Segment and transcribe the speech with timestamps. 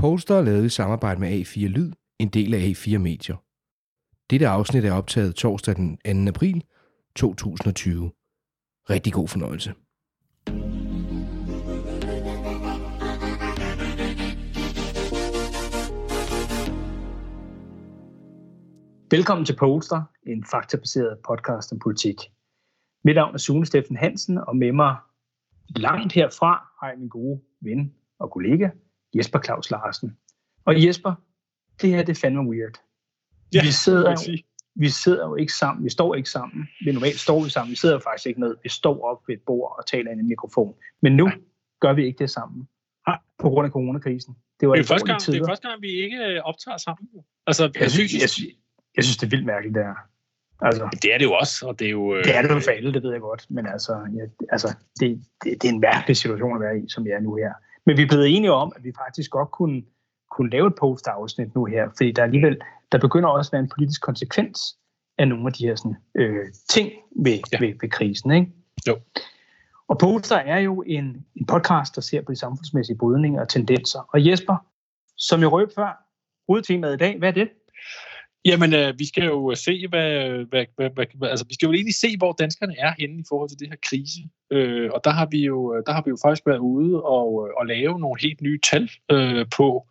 [0.00, 3.36] Polster er lavet i samarbejde med A4 Lyd, en del af A4 Medier.
[4.30, 6.28] Dette afsnit er optaget torsdag den 2.
[6.28, 6.64] april
[7.16, 8.10] 2020.
[8.90, 9.74] Rigtig god fornøjelse.
[19.10, 22.16] Velkommen til Polster, en faktabaseret podcast om politik.
[23.04, 24.96] Mit navn er Sune Steffen Hansen, og med mig
[25.76, 28.68] langt herfra har jeg min gode ven og kollega,
[29.16, 30.16] Jesper Claus Larsen.
[30.64, 31.14] Og Jesper,
[31.82, 32.80] det her det er fandme weird.
[33.54, 34.36] Ja, vi, sidder jo,
[34.74, 36.68] vi sidder jo ikke sammen, vi står ikke sammen.
[36.84, 38.56] Vi normalt står vi sammen, vi sidder jo faktisk ikke ned.
[38.62, 40.74] Vi står op ved et bord og taler ind i en mikrofon.
[41.02, 41.30] Men nu
[41.80, 42.68] gør vi ikke det sammen.
[43.38, 44.34] På grund af coronakrisen.
[44.60, 47.08] Det, var det, er første gang, det er første gang, vi ikke øh, optager sammen.
[47.46, 48.48] Altså, jeg, synes, jeg, synes,
[48.96, 49.94] jeg synes, det er vildt mærkeligt, det her.
[50.62, 52.14] Altså, det er det jo også, og det er jo...
[52.16, 52.24] Øh...
[52.24, 55.24] Det er det jo for alle, det ved jeg godt, men altså, ja, altså det,
[55.44, 57.52] det, det er en mærkelig situation at være i, som vi er nu her.
[57.90, 59.82] Men vi er blevet enige om, at vi faktisk godt kunne,
[60.30, 62.60] kunne lave et post-afsnit nu her, fordi der alligevel,
[62.92, 64.76] der begynder også at være en politisk konsekvens
[65.18, 67.58] af nogle af de her sådan, øh, ting ved, ja.
[67.60, 68.52] ved, ved krisen, ikke?
[68.88, 68.98] Jo.
[69.88, 74.08] Og Poster er jo en, en podcast, der ser på de samfundsmæssige brydninger og tendenser.
[74.12, 74.56] Og Jesper,
[75.16, 76.06] som jeg røb før,
[76.48, 77.48] hovedtemaet i dag, hvad er det?
[78.44, 80.10] Jamen, øh, vi skal jo øh, se, hvad,
[80.50, 83.48] hvad, hvad, hvad, altså, vi skal jo egentlig se, hvor danskerne er henne i forhold
[83.48, 84.20] til det her krise.
[84.52, 87.28] Øh, og der har vi jo, øh, der har vi jo faktisk været ude og,
[87.48, 89.86] øh, og lave nogle helt nye tal øh, på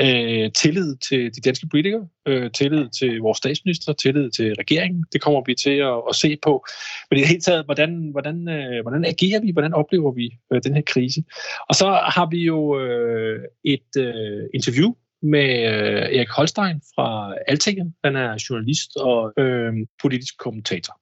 [0.00, 5.04] øh, tillid til de danske politikere, øh, tillid til vores statsminister, tillid til regeringen.
[5.12, 6.64] Det kommer vi til at, at se på.
[7.10, 10.60] Men i det hele taget, hvordan, hvordan, øh, hvordan agerer vi, hvordan oplever vi øh,
[10.64, 11.24] den her krise?
[11.68, 17.92] Og så har vi jo øh, et øh, interview med øh, Erik Holstein fra Altinget.
[18.04, 21.00] Han er journalist og øh, politisk kommentator.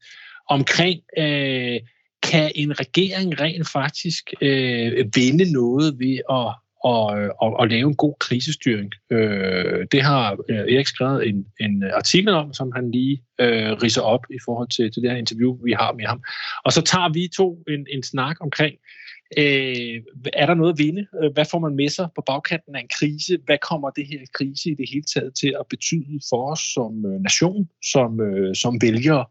[0.50, 1.80] Omkring, øh,
[2.22, 7.04] kan en regering rent faktisk øh, vinde noget ved at og,
[7.40, 8.92] og, og lave en god krisestyring.
[9.10, 14.02] Øh, det har øh, Erik skrevet en, en artikel om, som han lige øh, riser
[14.02, 16.22] op i forhold til, til det her interview, vi har med ham.
[16.64, 21.06] Og så tager vi to en, en snak omkring, Øh, er der noget at vinde?
[21.22, 23.38] Øh, hvad får man med sig på bagkanten af en krise?
[23.44, 27.06] Hvad kommer det her krise i det hele taget til at betyde for os som
[27.06, 29.24] øh, nation, som, øh, som vælgere?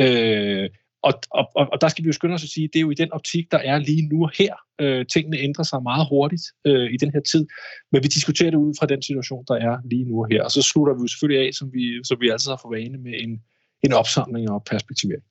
[0.00, 0.70] Øh,
[1.02, 2.90] og, og, og der skal vi jo skynde os at sige, at det er jo
[2.90, 4.54] i den optik, der er lige nu og her.
[4.80, 7.46] Øh, tingene ændrer sig meget hurtigt øh, i den her tid,
[7.92, 10.44] men vi diskuterer det ud fra den situation, der er lige nu og her.
[10.44, 12.98] Og så slutter vi jo selvfølgelig af, som vi, som vi altid har for vane,
[12.98, 13.42] med en,
[13.82, 15.24] en opsamling og perspektivering.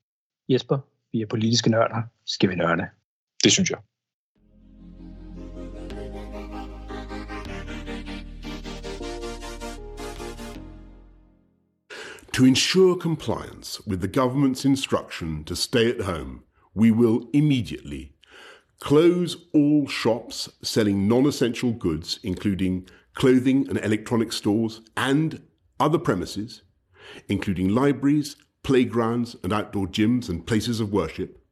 [0.49, 0.77] Jesper,
[1.11, 2.01] vi er politiske nørder.
[2.25, 2.83] Skal vi nørde?
[3.43, 3.79] Det synes jeg.
[12.39, 18.13] To ensure compliance with the government's instruction to stay at home, we will immediately
[18.79, 25.41] close all shops selling non essential goods, including clothing and electronic stores, and
[25.81, 26.61] other premises,
[27.27, 31.43] including libraries, playgrounds, and outdoor gyms and places of worship.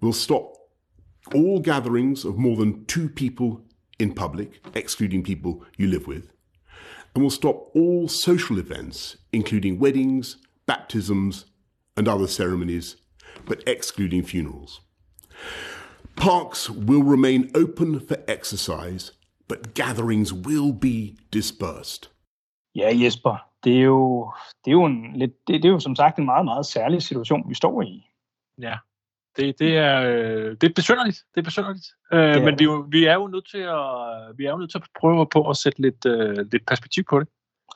[0.00, 0.56] We'll stop
[1.32, 3.64] all gatherings of more than two people
[4.00, 6.32] in public, excluding people you live with
[7.14, 11.46] and will stop all social events, including weddings, baptisms,
[11.96, 12.96] and other ceremonies,
[13.46, 14.80] but excluding funerals.
[16.16, 19.12] Parks will remain open for exercise,
[19.48, 22.08] but gatherings will be dispersed.
[22.74, 24.32] Ja, Jesper, det er jo,
[24.64, 27.02] det er jo, en, lidt, det, det er jo som sagt en meget, meget særlig
[27.02, 28.06] situation, vi står i.
[28.58, 28.76] Ja,
[29.36, 31.18] det, det, er, øh, det er besynderligt.
[31.34, 31.86] Det er besynderligt.
[32.12, 33.84] Øh, men vi, vi, er jo nødt til at,
[34.36, 37.20] vi er jo nødt til at prøve på at sætte lidt, uh, lidt perspektiv på
[37.20, 37.28] det.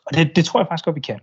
[0.06, 1.20] Og det, det tror jeg faktisk godt, vi kan.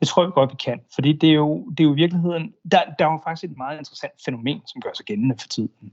[0.00, 0.80] Det tror jeg godt, vi kan.
[0.94, 2.54] Fordi det er jo, det er jo i virkeligheden...
[2.72, 5.92] Der, der er jo faktisk et meget interessant fænomen, som gør sig gældende for tiden.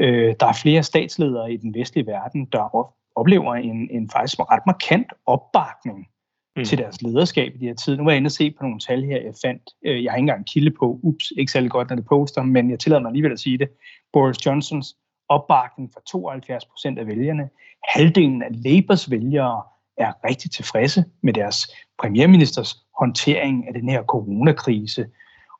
[0.00, 4.66] Øh, der er flere statsledere i den vestlige verden, der oplever en, en faktisk ret
[4.66, 6.08] markant opbakning
[6.56, 6.64] mm.
[6.64, 7.96] til deres lederskab i de her tider.
[7.96, 9.62] Nu var jeg inde og se på nogle tal her, jeg fandt.
[9.86, 11.00] Øh, jeg har ikke engang kilde på.
[11.02, 13.68] Ups, ikke særlig godt, når det poster, men jeg tillader mig alligevel at sige det.
[14.12, 14.96] Boris Johnsons
[15.28, 17.48] opbakning fra 72 procent af vælgerne.
[17.88, 19.62] Halvdelen af Labours vælgere
[19.96, 21.66] er rigtig tilfredse med deres
[21.98, 25.06] premierministers håndtering af den her coronakrise.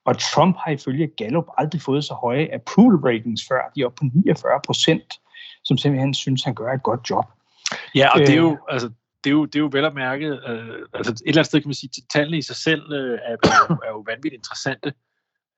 [0.04, 3.72] Og Trump har ifølge Gallup aldrig fået så høje approval ratings før.
[3.74, 5.14] De er oppe på 49 procent,
[5.64, 7.24] som simpelthen synes, han gør et godt job.
[7.94, 8.90] Ja, og det er jo, øh, altså,
[9.24, 11.60] det er jo, det er jo vel at mærke, øh, altså et eller andet sted
[11.60, 14.40] kan man sige, at tallene i sig selv øh, er, er, jo, er jo vanvittigt
[14.40, 14.92] interessante.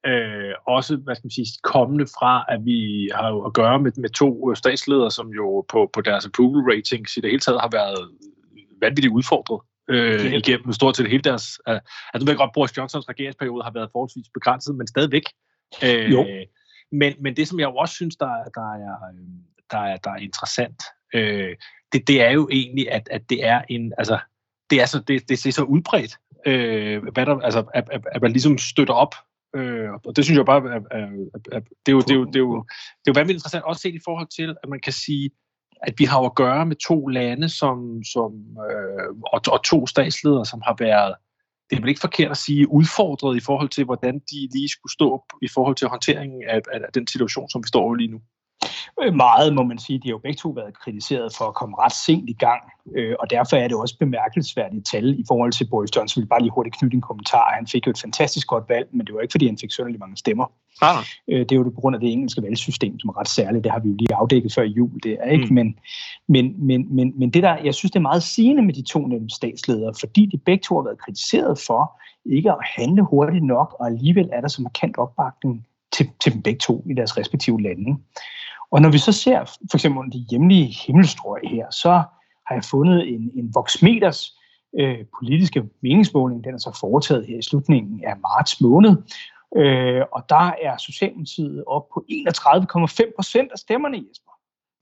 [0.07, 3.93] Øh, også, hvad skal man sige, kommende fra, at vi har jo at gøre med,
[3.97, 7.71] med to statsledere, som jo på, på deres approval ratings i det hele taget har
[7.73, 8.11] været
[8.81, 11.61] vanvittigt udfordret øh, igennem stort set hele deres...
[11.69, 15.23] Øh, altså, nu ved jeg godt, Boris Johnsons regeringsperiode har været forholdsvis begrænset, men stadigvæk.
[15.85, 16.27] Øh, jo.
[16.93, 18.97] Men, men det, som jeg jo også synes, der, der, er,
[19.71, 20.83] der, er, der er interessant,
[21.15, 21.57] øh,
[21.93, 24.19] det, det er jo egentlig, at, at det er en, altså,
[24.71, 28.23] det er så, det, det er så udbredt, øh, hvad der, altså, at, at, at
[28.23, 29.15] man ligesom støtter op
[29.57, 31.09] Øh, og det synes jeg bare, at, at,
[31.53, 32.65] at, det, er jo, det, er jo, det, er jo,
[33.01, 35.31] det er jo vanvittigt interessant, også set i forhold til, at man kan sige,
[35.83, 38.33] at vi har at gøre med to lande som, som,
[38.71, 41.15] øh, og, og to statsledere, som har været,
[41.71, 44.93] det er vel ikke forkert at sige, udfordret i forhold til, hvordan de lige skulle
[44.93, 48.13] stå i forhold til håndteringen af, af, af den situation, som vi står i lige
[48.13, 48.21] nu.
[49.03, 49.99] Øh, meget, må man sige.
[49.99, 52.63] De har jo begge to været kritiseret for at komme ret sent i gang,
[52.97, 56.21] øh, og derfor er det også bemærkelsesværdigt tal i forhold til Boris Johnson.
[56.21, 57.55] Jeg vil bare lige hurtigt knytte en kommentar.
[57.57, 60.01] Han fik jo et fantastisk godt valg, men det var ikke, fordi han fik sønderlig
[60.01, 60.47] mange stemmer.
[60.83, 61.05] Ah.
[61.29, 63.65] Øh, det er jo det på grund af det engelske valgsystem, som er ret særligt.
[63.65, 65.01] Det har vi jo lige afdækket før jul.
[65.03, 65.55] Det er ikke, mm.
[65.55, 65.79] men,
[66.29, 69.11] men, men, men, men det der, jeg synes, det er meget sigende med de to
[69.29, 73.87] statsledere, fordi de begge to har været kritiseret for ikke at handle hurtigt nok, og
[73.87, 77.97] alligevel er der så markant opbakning til, til dem begge to i deres respektive lande.
[78.71, 81.91] Og når vi så ser for eksempel de hjemlige himmelstrøg her, så
[82.47, 84.37] har jeg fundet en, en Voxmeters
[84.81, 88.97] øh, politiske meningsmåling, den er så foretaget her i slutningen af marts måned,
[89.57, 94.33] øh, og der er Socialdemokratiet op på 31,5 procent af stemmerne, Jesper.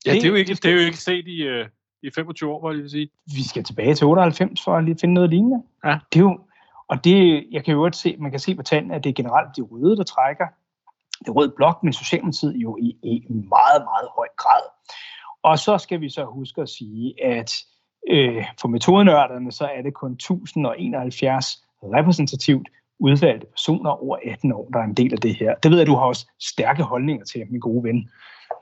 [0.06, 1.66] Ja, det, det, er jo ikke, det er jo ikke set i, øh,
[2.02, 3.08] i 25 år, hvor jeg vil sige.
[3.26, 5.62] Vi skal tilbage til 98 for at lige finde noget lignende.
[5.84, 5.98] Ja.
[6.12, 6.40] Det er jo,
[6.88, 9.14] og det, jeg kan jo godt se, man kan se på tallene, at det er
[9.14, 10.46] generelt de røde, der trækker
[11.26, 14.64] det røde blok, men Socialdemokratiet jo i, i meget, meget høj grad.
[15.42, 17.52] Og så skal vi så huske at sige, at
[18.10, 22.68] øh, for metodenørderne, så er det kun 1071 repræsentativt
[22.98, 25.54] udvalgte personer over 18 år, der er en del af det her.
[25.54, 28.10] Det ved jeg, du har også stærke holdninger til, min gode ven.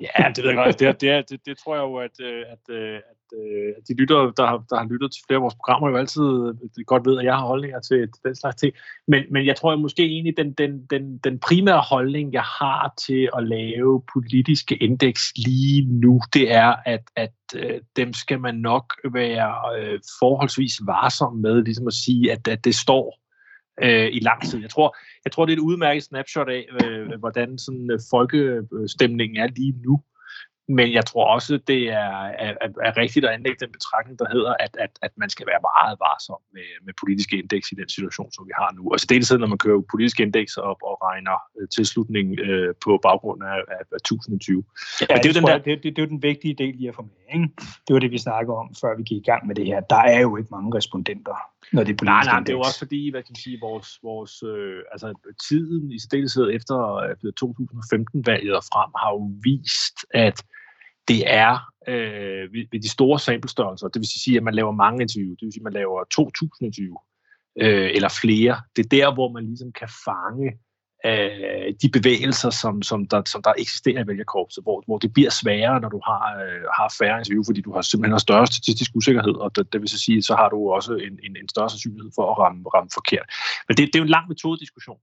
[0.00, 0.80] Ja, det ved jeg godt.
[0.80, 3.94] Det, det, det, det tror jeg jo, at, øh, at, øh, at, øh, at de
[4.00, 6.54] lytter, der har, der har lyttet til flere af vores programmer, jo altid
[6.86, 8.72] godt ved, at jeg har holdninger til, den slags ting.
[9.08, 12.94] Men, men jeg tror at måske egentlig, den, den, den, den primære holdning, jeg har
[13.06, 17.32] til at lave politiske indeks lige nu, det er, at, at
[17.96, 19.54] dem skal man nok være
[20.20, 23.21] forholdsvis varsom med, ligesom at sige, at, at det står
[23.82, 24.60] øh, i lang tid.
[24.60, 29.36] Jeg tror, jeg tror, det er et udmærket snapshot af, øh, hvordan sådan, øh, folkestemningen
[29.36, 30.02] er lige nu.
[30.68, 32.14] Men jeg tror også, det er,
[32.44, 32.52] er,
[32.88, 35.98] er rigtigt at anlægge den betragtning, der hedder, at, at, at man skal være meget
[36.04, 38.92] varsom med, med politiske indeks i den situation, som vi har nu.
[38.92, 43.00] Altså det er når man kører politiske indeks op og regner øh, tilslutning øh, på
[43.02, 44.64] baggrund af, af, af 1020.
[45.00, 45.58] Ja, Men det, er jo den der...
[45.58, 47.18] det, det, det er jo den vigtige del lige at få med.
[47.34, 47.48] Ikke?
[47.84, 49.80] Det var det, vi snakkede om, før vi gik i gang med det her.
[49.80, 51.36] Der er jo ikke mange respondenter,
[51.72, 53.98] når det er Nej, nej, det er jo også fordi, hvad kan man sige, vores,
[54.02, 56.76] vores øh, altså, tiden i stedet efter
[57.42, 60.44] 2015-valget og frem har jo vist, at
[61.08, 61.52] det er
[61.88, 65.46] øh, ved, ved de store samplestørrelser, det vil sige, at man laver mange interviews, det
[65.46, 65.98] vil sige, at man laver
[66.60, 67.02] 2.000 interviews,
[67.60, 68.60] øh, eller flere.
[68.76, 70.58] Det er der, hvor man ligesom kan fange
[71.06, 75.30] øh, de bevægelser, som, som, der, som der eksisterer i vælgerkorpset, hvor, hvor det bliver
[75.30, 78.90] sværere, når du har, øh, har færre interview, fordi du har simpelthen har større statistisk
[78.94, 81.70] usikkerhed, og det, det vil så sige, så har du også en, en, en større
[81.70, 83.26] sandsynlighed for at ramme, ramme forkert.
[83.68, 84.98] Men det, det er jo en lang metodediskussion.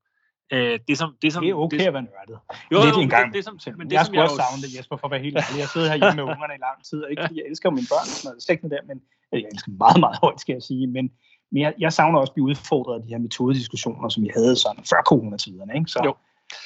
[0.54, 2.38] Øh, det, som, det, som, det er okay det, at være nørdet.
[2.72, 3.26] Jo, Lidt jo, en gang.
[3.28, 5.38] Det, det, som, men det, jeg skulle også savne det, Jesper, for at være helt
[5.38, 5.60] ærlig.
[5.64, 8.08] Jeg sidder herhjemme med ungerne i lang tid, og ikke fordi jeg elsker mine børn,
[8.08, 8.98] sådan noget, slet der, men
[9.32, 11.06] jeg elsker meget, meget højt, skal jeg sige, men,
[11.52, 14.56] men jeg, jeg savner også at blive udfordret af de her metodediskussioner, som vi havde
[14.56, 15.74] sådan før coronatiderne.
[15.76, 15.92] Ikke?
[15.92, 16.16] Så jo.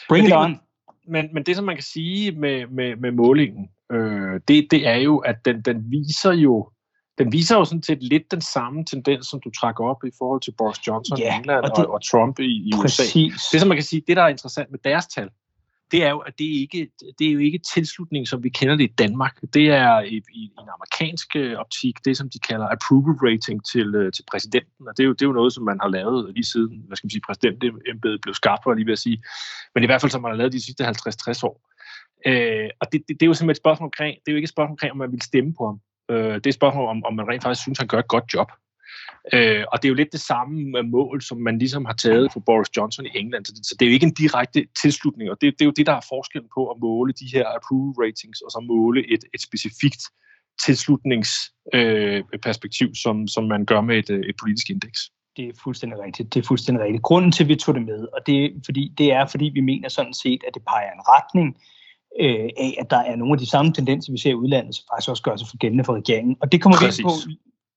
[0.09, 0.59] bring it on.
[1.07, 4.95] Men, men det, som man kan sige med, med, med målingen, øh, det, det er
[4.95, 6.69] jo, at den, den viser jo
[7.17, 10.41] den viser jo sådan set lidt den samme tendens, som du trækker op i forhold
[10.41, 13.03] til Boris Johnson ja, i England og, det, og, og Trump i, i USA.
[13.51, 15.29] Det, som man kan sige, det der er interessant med deres tal,
[15.93, 18.83] det er jo, at det, ikke, det er jo ikke tilslutning, som vi kender det
[18.83, 19.35] i Danmark.
[19.53, 23.95] Det er i, i, en amerikansk øh, optik, det som de kalder approval rating til,
[23.95, 26.33] øh, til præsidenten, og det er, jo, det er jo noget, som man har lavet
[26.33, 29.23] lige siden, hvad skal man sige, præsidentembedet blev skabt, var lige ved at sige,
[29.75, 31.55] men i hvert fald, som man har lavet de sidste 50-60 år.
[32.27, 34.51] Øh, og det, det, det, er jo simpelthen et spørgsmål omkring, det er jo ikke
[34.51, 35.79] et spørgsmål omkring, om man vil stemme på ham.
[36.11, 38.33] Øh, det er et spørgsmål, om, om man rent faktisk synes, han gør et godt
[38.33, 38.51] job.
[39.33, 42.39] Øh, og det er jo lidt det samme mål, som man ligesom har taget for
[42.39, 43.45] Boris Johnson i England.
[43.45, 45.71] Så det, så det er jo ikke en direkte tilslutning, og det, det er jo
[45.71, 49.23] det, der er forskellen på at måle de her approval ratings, og så måle et,
[49.33, 50.01] et specifikt
[50.65, 54.99] tilslutningsperspektiv, øh, som, som man gør med et, et politisk indeks.
[55.37, 56.33] Det er fuldstændig rigtigt.
[56.33, 57.03] Det er fuldstændig rigtigt.
[57.03, 59.89] Grunden til, at vi tog det med, og det, fordi, det er, fordi vi mener
[59.89, 61.57] sådan set, at det peger en retning,
[62.21, 64.83] øh, af, at der er nogle af de samme tendenser, vi ser i udlandet, som
[64.91, 66.37] faktisk også gør sig for gældende for regeringen.
[66.41, 67.09] Og det kommer vi ind på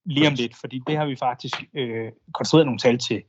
[0.06, 3.22] lige om lidt, fordi det har vi faktisk øh, konstrueret nogle tal til.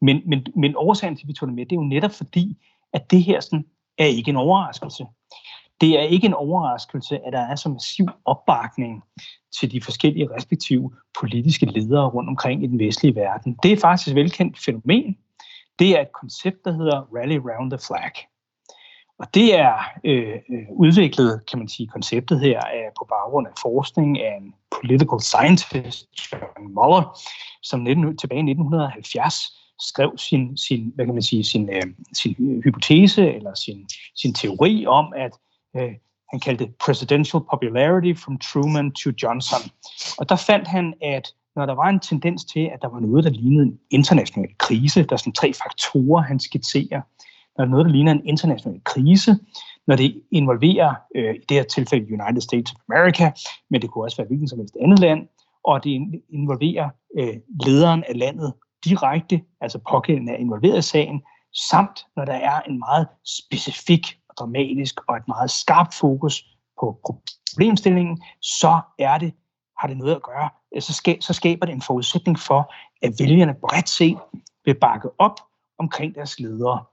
[0.00, 2.56] Men, men, men årsagen til, at vi tog det med, det er jo netop fordi,
[2.92, 3.64] at det her sådan,
[3.98, 5.04] er ikke en overraskelse.
[5.80, 9.02] Det er ikke en overraskelse, at der er så massiv opbakning
[9.60, 13.58] til de forskellige respektive politiske ledere rundt omkring i den vestlige verden.
[13.62, 15.18] Det er faktisk et velkendt fænomen.
[15.78, 18.12] Det er et koncept, der hedder Rally Round the Flag.
[19.18, 23.52] Og det er øh, øh, udviklet, kan man sige, konceptet her er på baggrund af
[23.62, 27.18] forskning af en political scientist, John Muller,
[27.62, 31.82] som 19, tilbage i 1970 skrev sin, sin, hvad kan man sige, sin, øh,
[32.12, 35.32] sin hypotese eller sin, sin teori om, at
[35.76, 35.92] øh,
[36.30, 39.70] han kaldte det presidential popularity from Truman to Johnson.
[40.18, 43.24] Og der fandt han, at når der var en tendens til, at der var noget,
[43.24, 47.00] der lignede en international krise, der er sådan tre faktorer, han skitserer,
[47.58, 49.38] når der er noget, der ligner en international krise,
[49.86, 53.32] når det involverer, øh, i det her tilfælde United States of America,
[53.70, 55.28] men det kunne også være hvilken som helst andet land,
[55.64, 56.88] og det involverer
[57.18, 57.36] øh,
[57.66, 58.52] lederen af landet
[58.84, 61.22] direkte, altså pågældende er involveret i sagen,
[61.70, 66.44] samt når der er en meget specifik og dramatisk og et meget skarpt fokus
[66.80, 69.32] på problemstillingen, så er det,
[69.78, 73.54] har det noget at gøre, øh, så, så skaber det en forudsætning for, at vælgerne
[73.54, 74.18] bredt set
[74.64, 75.40] vil bakke op
[75.78, 76.84] omkring deres ledere.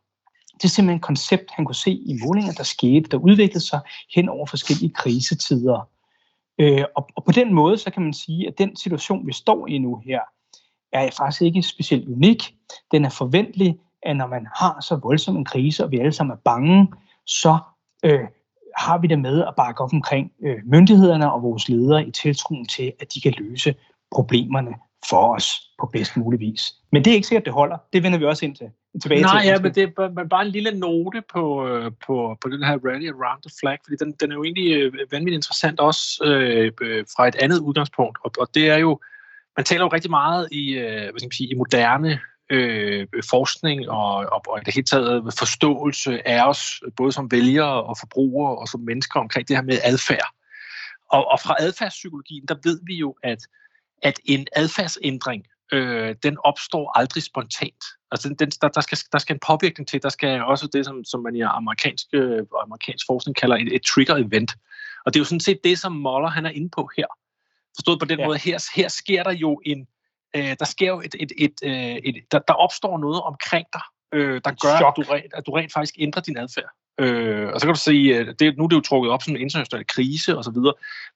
[0.56, 3.80] Det er simpelthen et koncept, han kunne se i målinger, der skete, der udviklede sig
[4.16, 5.90] hen over forskellige krisetider.
[6.60, 9.68] Øh, og, og på den måde, så kan man sige, at den situation, vi står
[9.68, 10.20] i nu her,
[10.94, 12.56] er faktisk ikke specielt unik.
[12.92, 16.34] Den er forventelig, at når man har så voldsom en krise, og vi alle sammen
[16.34, 16.94] er bange,
[17.26, 17.58] så
[18.06, 18.20] øh,
[18.78, 22.68] har vi det med at bakke op omkring øh, myndighederne og vores ledere i tiltroen
[22.68, 23.76] til, at de kan løse
[24.12, 24.76] problemerne
[25.10, 26.76] for os på bedst mulig vis.
[26.92, 27.78] Men det er ikke sikkert, det holder.
[27.94, 28.70] Det vender vi også ind til.
[29.02, 32.50] Tilbage Nej, til, ja, men det er bare en lille note på, øh, på, på
[32.50, 35.80] den her Rally Around the Flag, fordi den, den er jo egentlig øh, vanvittigt interessant
[35.80, 39.00] også øh, øh, fra et andet udgangspunkt, og, og det er jo,
[39.58, 43.90] man taler jo rigtig meget i, øh, hvad skal man sige, i moderne øh, forskning
[43.90, 48.68] og, og, og det hele taget forståelse af os, både som vælgere og forbrugere og
[48.68, 50.28] som mennesker omkring det her med adfærd.
[51.10, 53.40] Og, og fra adfærdspsykologien, der ved vi jo, at,
[54.04, 57.84] at en adfærdsændring, øh, den opstår aldrig spontant.
[58.16, 61.04] Altså den, der, der, skal, der skal en påvirkning til, der skal også det, som,
[61.04, 62.06] som man i amerikansk,
[62.64, 64.52] amerikansk forskning kalder et, et trigger event.
[65.06, 67.06] Og det er jo sådan set det, som Moller han er inde på her.
[67.78, 68.26] Forstået på den ja.
[68.26, 69.88] måde, her, her sker der jo en,
[70.36, 73.66] øh, der sker jo et, et, et, et, øh, et der, der opstår noget omkring
[73.74, 73.82] dig,
[74.14, 76.72] øh, der gør, at du, rent, at du rent faktisk ændrer din adfærd.
[77.00, 79.36] Øh, og så kan du sige, at det, nu er det jo trukket op som
[79.36, 80.60] en international krise osv.,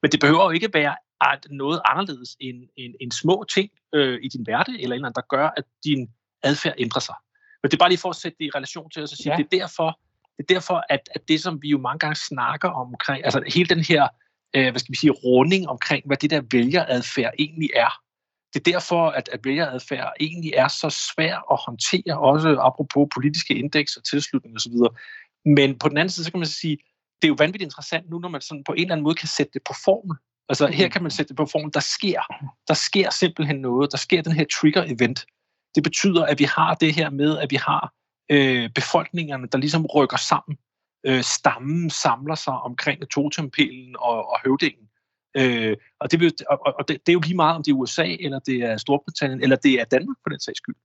[0.02, 4.18] men det behøver jo ikke være at noget anderledes end, end, end små ting øh,
[4.22, 6.10] i din hverdag, eller en eller anden, der gør, at din
[6.42, 7.14] adfærd ændrer sig.
[7.62, 9.36] Men det er bare lige for at sætte det i relation til og sige, ja.
[9.36, 10.00] det er derfor,
[10.38, 13.68] det er derfor at, at det, som vi jo mange gange snakker omkring, altså hele
[13.74, 14.08] den her,
[14.56, 17.90] øh, hvad skal vi sige, runding omkring, hvad det der vælgeradfærd egentlig er,
[18.54, 23.54] det er derfor, at, at vælgeradfærd egentlig er så svær at håndtere, også apropos politiske
[23.54, 24.72] indeks og tilslutning osv.
[25.44, 26.78] Men på den anden side, så kan man sige,
[27.22, 29.28] det er jo vanvittigt interessant nu, når man sådan på en eller anden måde kan
[29.28, 30.16] sætte det på formel.
[30.48, 32.20] Altså her kan man sætte det på formel, der sker,
[32.68, 35.24] der sker simpelthen noget, der sker den her trigger-event.
[35.74, 37.92] Det betyder, at vi har det her med, at vi har
[38.30, 40.58] øh, befolkningerne, der ligesom rykker sammen.
[41.06, 44.86] Øh, stammen samler sig omkring totempælen og, og høvdingen.
[45.36, 47.76] Øh, og det, vil, og, og det, det er jo lige meget, om det er
[47.76, 50.76] USA, eller det er Storbritannien, eller det er Danmark for den sags skyld.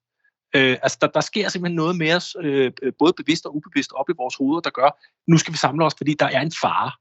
[0.55, 4.09] Øh, altså, der, der sker simpelthen noget med os, øh, både bevidst og ubevidst, op
[4.09, 4.89] i vores hoveder, der gør,
[5.31, 6.91] nu skal vi samle os, fordi der er en fare.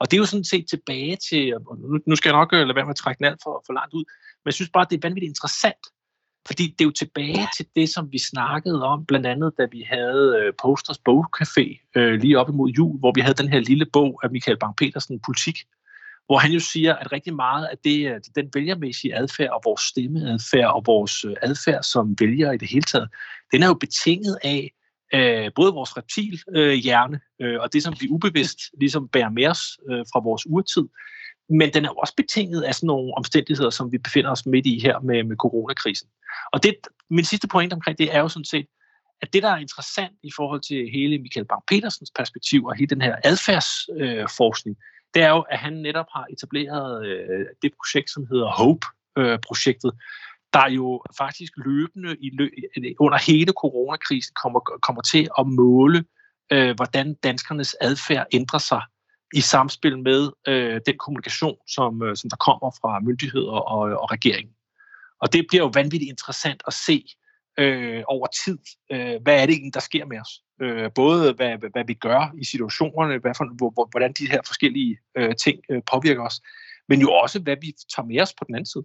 [0.00, 2.66] Og det er jo sådan set tilbage til, og nu, nu skal jeg nok øh,
[2.66, 4.04] lade være med at trække den alt for, for langt ud,
[4.40, 5.82] men jeg synes bare, det er vanvittigt interessant,
[6.48, 9.82] fordi det er jo tilbage til det, som vi snakkede om, blandt andet da vi
[9.88, 13.86] havde øh, Posters Bogcafé øh, lige op imod jul, hvor vi havde den her lille
[13.92, 15.58] bog af Michael Bang-Petersen, Politik,
[16.26, 20.74] hvor han jo siger, at rigtig meget af det, den vælgermæssige adfærd og vores stemmeadfærd
[20.74, 23.08] og vores øh, adfærd som vælgere i det hele taget,
[23.52, 24.72] den er jo betinget af
[25.14, 29.78] øh, både vores reptilhjerne øh, øh, og det, som vi ubevidst ligesom bærer med os
[29.90, 30.84] øh, fra vores urtid,
[31.48, 34.66] men den er jo også betinget af sådan nogle omstændigheder, som vi befinder os midt
[34.66, 36.08] i her med, med coronakrisen.
[36.52, 36.74] Og det,
[37.10, 38.66] min sidste point omkring det er jo sådan set,
[39.22, 43.02] at det, der er interessant i forhold til hele Michael Bang-Petersens perspektiv og hele den
[43.02, 48.26] her adfærdsforskning, øh, det er jo, at han netop har etableret øh, det projekt, som
[48.30, 50.00] hedder HOPE-projektet, øh,
[50.52, 52.48] der jo faktisk løbende i lø
[52.98, 56.04] under hele coronakrisen kommer, kommer til at måle,
[56.52, 58.82] øh, hvordan danskernes adfærd ændrer sig
[59.34, 64.12] i samspil med øh, den kommunikation, som, øh, som der kommer fra myndigheder og, og
[64.12, 64.54] regeringen.
[65.20, 67.04] Og det bliver jo vanvittigt interessant at se
[67.58, 68.58] øh, over tid,
[68.92, 70.42] øh, hvad er det egentlig, der sker med os.
[70.62, 74.98] Øh, både hvad, hvad, hvad vi gør i situationerne, hvad for, hvordan de her forskellige
[75.16, 76.40] øh, ting øh, påvirker os,
[76.88, 78.84] men jo også, hvad vi tager med os på den anden side.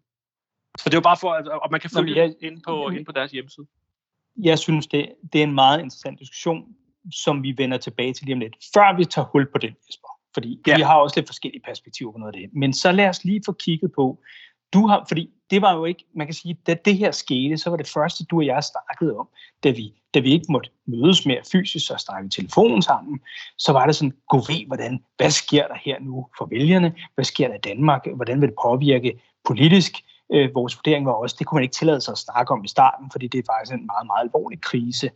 [0.78, 3.06] Så det er jo bare for, at, at man kan følge jeg, ind, på, ind
[3.06, 3.68] på deres hjemmeside.
[4.38, 6.76] Jeg synes, det, det er en meget interessant diskussion,
[7.12, 8.56] som vi vender tilbage til lige om lidt.
[8.74, 10.12] Før vi tager hul på den, Jesper.
[10.34, 10.75] Fordi ja.
[10.75, 12.50] vi har også lidt forskellige perspektiver på noget af det.
[12.54, 14.20] Men så lad os lige få kigget på
[14.74, 17.70] du har, fordi det var jo ikke, man kan sige, da det her skete, så
[17.70, 19.28] var det første, du og jeg snakkede om,
[19.63, 23.20] da vi, da vi ikke måtte mødes mere fysisk og snakke i telefon sammen,
[23.58, 26.96] så var det sådan, gå ved, hvordan, hvad sker der her nu for vælgerne?
[27.16, 28.08] Hvad sker der i Danmark?
[28.16, 29.94] Hvordan vil det påvirke politisk?
[30.34, 32.68] Øh, vores vurdering var også, det kunne man ikke tillade sig at snakke om i
[32.68, 35.10] starten, fordi det er faktisk en meget, meget alvorlig krise.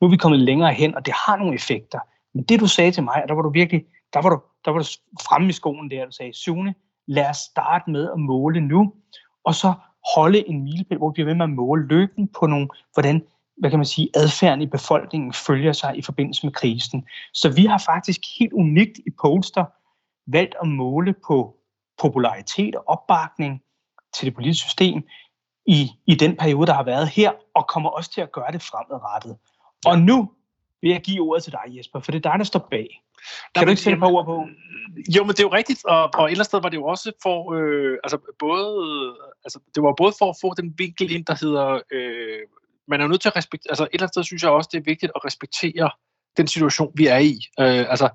[0.00, 1.98] Nu er vi kommet længere hen, og det har nogle effekter.
[2.34, 4.78] Men det, du sagde til mig, der var du virkelig, der var du, der var
[4.78, 4.84] du
[5.28, 6.74] fremme i skoen der, du sagde, Sune,
[7.06, 8.92] lad os starte med at måle nu,
[9.44, 9.72] og så
[10.14, 13.22] holde en milepæl, hvor vi bliver ved med at måle løbende på nogle, hvordan
[13.56, 17.06] hvad kan man sige, adfærden i befolkningen følger sig i forbindelse med krisen.
[17.32, 19.64] Så vi har faktisk helt unikt i Polster
[20.26, 21.56] valgt at måle på
[21.98, 23.62] popularitet og opbakning
[24.14, 25.02] til det politiske system
[25.66, 28.62] i, i den periode, der har været her, og kommer også til at gøre det
[28.62, 29.36] fremadrettet.
[29.86, 30.30] Og nu
[30.80, 33.03] vil jeg give ordet til dig, Jesper, for det er dig, der står bag.
[33.54, 34.36] Kan Jamen, du ikke sætte par ord på?
[35.16, 36.84] Jo, men det er jo rigtigt, og, og et eller andet sted var det jo
[36.84, 38.68] også for, øh, altså både,
[39.44, 42.40] altså det var både for at få den vinkel ind, der hedder, øh,
[42.88, 44.70] man er jo nødt til at respektere, altså et eller andet sted synes jeg også,
[44.72, 45.90] det er vigtigt at respektere
[46.36, 47.34] den situation, vi er i.
[47.60, 48.08] Øh, altså,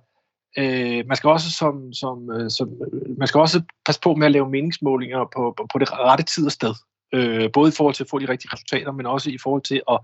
[0.58, 2.70] øh, man skal også som, som, øh, som,
[3.18, 6.46] man skal også passe på med at lave meningsmålinger på, på, på det rette tid
[6.46, 6.74] og sted.
[7.14, 9.82] Øh, både i forhold til at få de rigtige resultater, men også i forhold til
[9.92, 10.00] at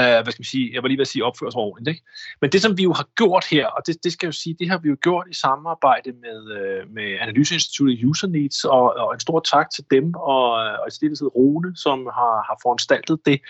[0.00, 1.94] øh, hvad skal man sige, jeg var lige ved at sige opføre sig ordentligt.
[1.94, 2.06] Ikke?
[2.40, 4.56] Men det, som vi jo har gjort her, og det, det skal jeg jo sige,
[4.58, 9.14] det har vi jo gjort i samarbejde med, øh, med Analyseinstituttet User Needs, og, og
[9.14, 13.40] en stor tak til dem, og, og i stedet Rune, som har, har foranstaltet det.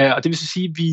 [0.00, 0.90] Øh, og det vil så sige, at vi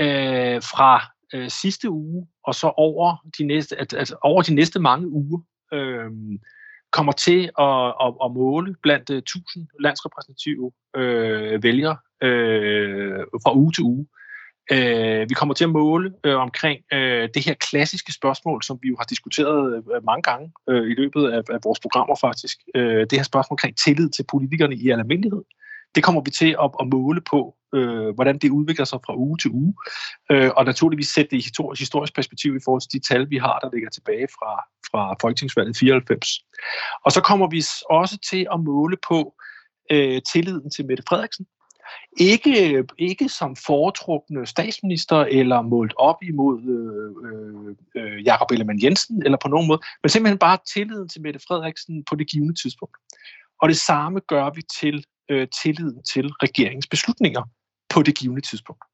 [0.00, 0.92] øh, fra
[1.34, 5.40] øh, sidste uge, og så over de næste, altså over de næste mange uger,
[5.72, 6.10] øh,
[6.92, 13.72] kommer til at, at, at måle blandt øh, 1000 landsrepræsentative øh, vælgere øh, fra uge
[13.72, 14.06] til uge.
[14.72, 18.88] Øh, vi kommer til at måle øh, omkring øh, det her klassiske spørgsmål, som vi
[18.88, 22.58] jo har diskuteret øh, mange gange øh, i løbet af, af vores programmer faktisk.
[22.74, 25.42] Øh, det her spørgsmål omkring tillid til politikerne i almindelighed.
[25.94, 29.38] Det kommer vi til at, at måle på, øh, hvordan det udvikler sig fra uge
[29.38, 29.74] til uge.
[30.30, 33.36] Øh, og naturligvis sætte det i historisk, historisk perspektiv i forhold til de tal, vi
[33.36, 34.52] har, der ligger tilbage fra,
[34.90, 36.28] fra Folketingsvalget 94.
[37.04, 39.34] Og så kommer vi også til at måle på
[39.92, 41.46] øh, tilliden til Mette Frederiksen,
[42.20, 49.22] ikke, ikke som foretrukne statsminister eller målt op imod øh, øh, øh Jakob Ellemann Jensen
[49.24, 52.96] eller på nogen måde, men simpelthen bare tilliden til Mette Frederiksen på det givende tidspunkt.
[53.62, 57.42] Og det samme gør vi til øh, tilliden til regeringens beslutninger
[57.94, 58.84] på det givende tidspunkt.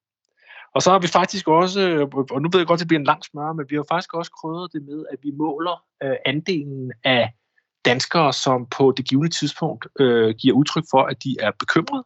[0.75, 3.01] Og så har vi faktisk også, øh, og nu ved jeg godt, at det bliver
[3.01, 6.17] en lang smør, men vi har faktisk også krydret det med, at vi måler øh,
[6.27, 7.33] andelen af
[7.85, 12.05] danskere, som på det givende tidspunkt øh, giver udtryk for, at de er bekymrede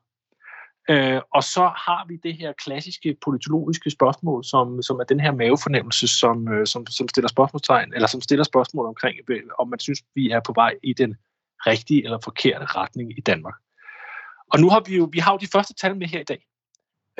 [0.91, 5.33] Øh, og så har vi det her klassiske politologiske spørgsmål, som, som er den her
[5.33, 9.79] mavefornemmelse, som, øh, som, som stiller spørgsmålstegn, eller som stiller spørgsmål omkring, øh, om man
[9.79, 11.17] synes, vi er på vej i den
[11.67, 13.55] rigtige eller forkerte retning i Danmark.
[14.53, 16.43] Og nu har vi jo, vi har jo de første tal med her i dag.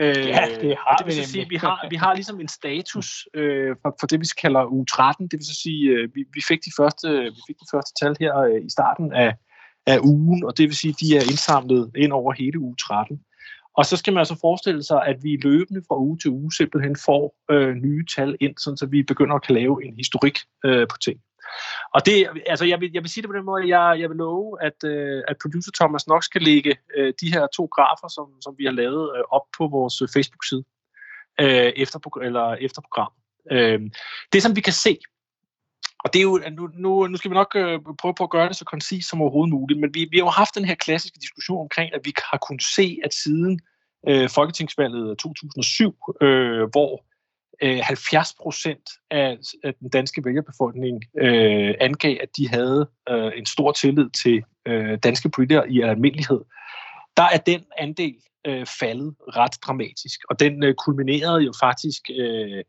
[0.01, 3.29] Øh, ja, det har det vil vi sige, vi har, vi har ligesom en status
[3.35, 5.29] øh, for, for det, vi kalder uge 13.
[5.29, 8.17] Det vil så sige, øh, vi, vi, fik de første, vi fik de første tal
[8.21, 9.35] her øh, i starten af,
[9.87, 13.21] af ugen, og det vil sige, de er indsamlet ind over hele uge 13.
[13.77, 16.97] Og så skal man altså forestille sig, at vi løbende fra uge til uge simpelthen
[16.97, 20.97] får øh, nye tal ind, så vi begynder at kan lave en historik øh, på
[21.05, 21.21] ting.
[21.95, 24.17] Og det, altså jeg vil, jeg vil sige det på den måde, jeg, jeg vil
[24.17, 28.27] love, at, øh, at producer Thomas nok skal lægge øh, de her to grafer, som,
[28.43, 30.65] som vi har lavet, øh, op på vores øh, Facebook-side
[31.41, 33.21] øh, efter, eller efter programmet.
[33.53, 33.81] Øh,
[34.33, 34.99] det, som vi kan se,
[36.05, 38.49] og det er jo, nu, nu, nu skal vi nok øh, prøve på at gøre
[38.49, 41.19] det så koncist som overhovedet muligt, men vi, vi har jo haft den her klassiske
[41.21, 43.61] diskussion omkring, at vi har kunnet se, at siden
[44.09, 47.05] øh, Folketingsvalget 2007, øh, hvor
[47.63, 53.47] øh, 70 procent af, af den danske vælgerbefolkning øh, angav, at de havde øh, en
[53.47, 56.41] stor tillid til øh, danske politikere i almindelighed,
[57.17, 60.21] der er den andel øh, faldet ret dramatisk.
[60.31, 62.65] Og den øh, kulminerede jo faktisk øh,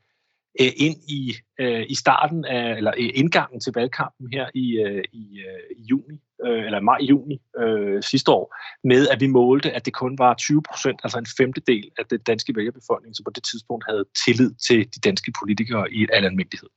[0.60, 5.40] øh, ind i, øh, i starten af, eller indgangen til valgkampen her i, øh, i,
[5.48, 9.92] øh, i juni, øh, eller maj-juni øh, sidste år, med at vi målte, at det
[9.92, 13.84] kun var 20 procent, altså en femtedel af den danske vælgerbefolkning, som på det tidspunkt
[13.88, 16.68] havde tillid til de danske politikere i al almindelighed.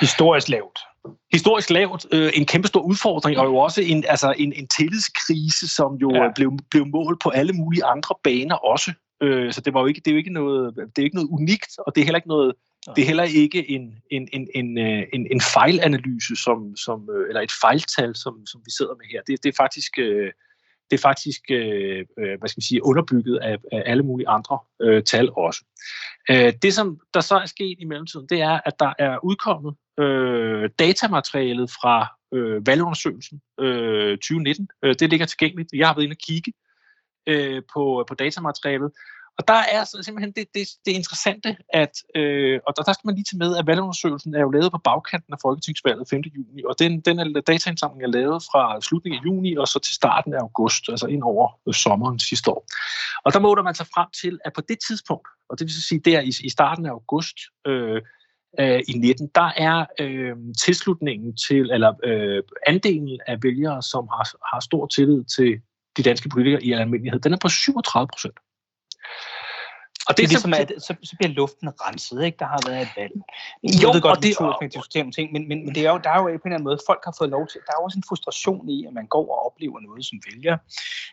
[0.00, 0.78] Historisk lavt.
[1.32, 2.06] Historisk lavt.
[2.12, 6.14] Øh, en kæmpe stor udfordring, og jo også en, altså en, en tillidskrise, som jo
[6.14, 6.32] ja.
[6.34, 8.92] blev, blev målt på alle mulige andre baner også.
[9.22, 11.28] Øh, så det var jo ikke, det er jo ikke noget, det er ikke noget
[11.30, 12.52] unikt, og det er heller ikke noget
[12.96, 17.28] det er heller ikke en, en, en, en, øh, en, en fejlanalyse, som, som, øh,
[17.28, 19.22] eller et fejltal, som, som vi sidder med her.
[19.26, 20.32] Det, det er faktisk, øh,
[20.90, 21.40] det er faktisk
[22.38, 25.64] hvad skal man sige, underbygget af, af alle mulige andre øh, tal også.
[26.62, 30.70] det, som der så er sket i mellemtiden, det er, at der er udkommet øh,
[30.78, 34.68] datamaterialet fra øh, valgundersøgelsen øh, 2019.
[34.84, 35.72] Øh, det ligger tilgængeligt.
[35.72, 36.52] Jeg har været inde og kigge
[37.26, 38.90] øh, på, på datamaterialet,
[39.38, 43.06] og der er så simpelthen det, det, det interessante, at, øh, og der, der skal
[43.06, 46.20] man lige tage med, at valgundersøgelsen er jo lavet på bagkanten af Folketingsvalget 5.
[46.20, 49.94] juni, og den, den er, dataindsamling er lavet fra slutningen af juni og så til
[49.94, 52.66] starten af august, altså ind over øh, sommeren sidste år.
[53.24, 56.00] Og der måler man sig frem til, at på det tidspunkt, og det vil sige
[56.00, 58.02] der i, i starten af august øh,
[58.60, 64.54] øh, i 19, der er øh, tilslutningen til, eller øh, andelen af vælgere, som har,
[64.54, 65.60] har stor tillid til
[65.96, 68.38] de danske politikere i almindelighed, den er på 37 procent.
[70.08, 72.36] Og det, det er ligesom, at så, så bliver luften renset, ikke?
[72.38, 73.14] Der har været et valg.
[73.82, 76.10] Jo, ved godt, og det, diskutere om ting, men, men, men det er jo, der
[76.10, 77.98] er jo på en eller anden måde, folk har fået lov til, der er også
[77.98, 80.56] en frustration i, at man går og oplever noget som vælger,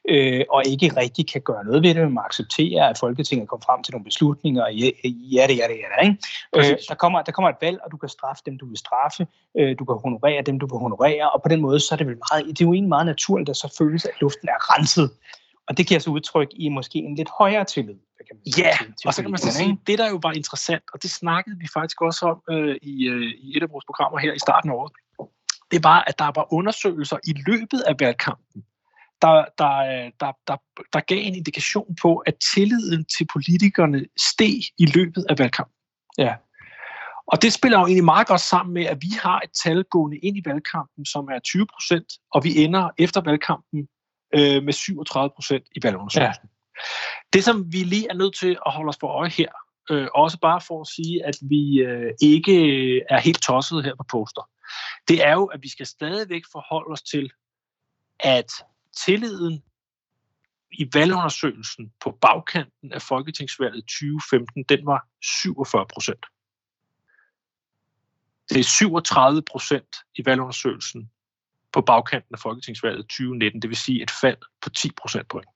[0.09, 3.83] øh, og ikke rigtig kan gøre noget ved det, man accepterer, at Folketinget kommer frem
[3.83, 4.89] til nogle beslutninger, og ja,
[5.35, 6.17] ja det, ja det, ja det, ikke?
[6.55, 9.27] Øh, der, kommer, der kommer et valg, og du kan straffe dem, du vil straffe,
[9.59, 12.07] øh, du kan honorere dem, du vil honorere, og på den måde, så er det
[12.07, 15.11] vel meget, det er jo egentlig meget naturligt, at så føles, at luften er renset.
[15.67, 17.95] Og det giver sig udtryk i måske en lidt højere tillid.
[18.27, 20.31] Kan man ja, til, til og så kan man så sige, det der jo var
[20.31, 23.85] interessant, og det snakkede vi faktisk også om øh, i, øh, i et af vores
[23.85, 24.91] programmer her i starten af året,
[25.71, 28.63] det var, at der var undersøgelser i løbet af valgkampen,
[29.21, 29.73] der, der,
[30.19, 30.57] der, der,
[30.93, 35.75] der gav en indikation på, at tilliden til politikerne steg i løbet af valgkampen.
[36.17, 36.35] Ja.
[37.27, 40.17] Og det spiller jo egentlig meget godt sammen med, at vi har et tal gående
[40.17, 43.87] ind i valgkampen, som er 20 procent, og vi ender efter valgkampen
[44.35, 46.43] øh, med 37 procent i valgundersøgelsen.
[46.43, 46.81] Ja.
[47.33, 49.51] Det, som vi lige er nødt til at holde os for øje her,
[49.91, 52.57] øh, også bare for at sige, at vi øh, ikke
[53.09, 54.49] er helt tosset her på poster,
[55.07, 57.31] det er jo, at vi skal stadigvæk forholde os til,
[58.19, 58.51] at
[59.05, 59.63] tilliden
[60.71, 66.25] i valgundersøgelsen på bagkanten af Folketingsvalget 2015, den var 47 procent.
[68.49, 71.11] Det er 37 procent i valgundersøgelsen
[71.75, 75.47] på bagkanten af Folketingsvalget 2019, det vil sige et fald på 10 procentpoint.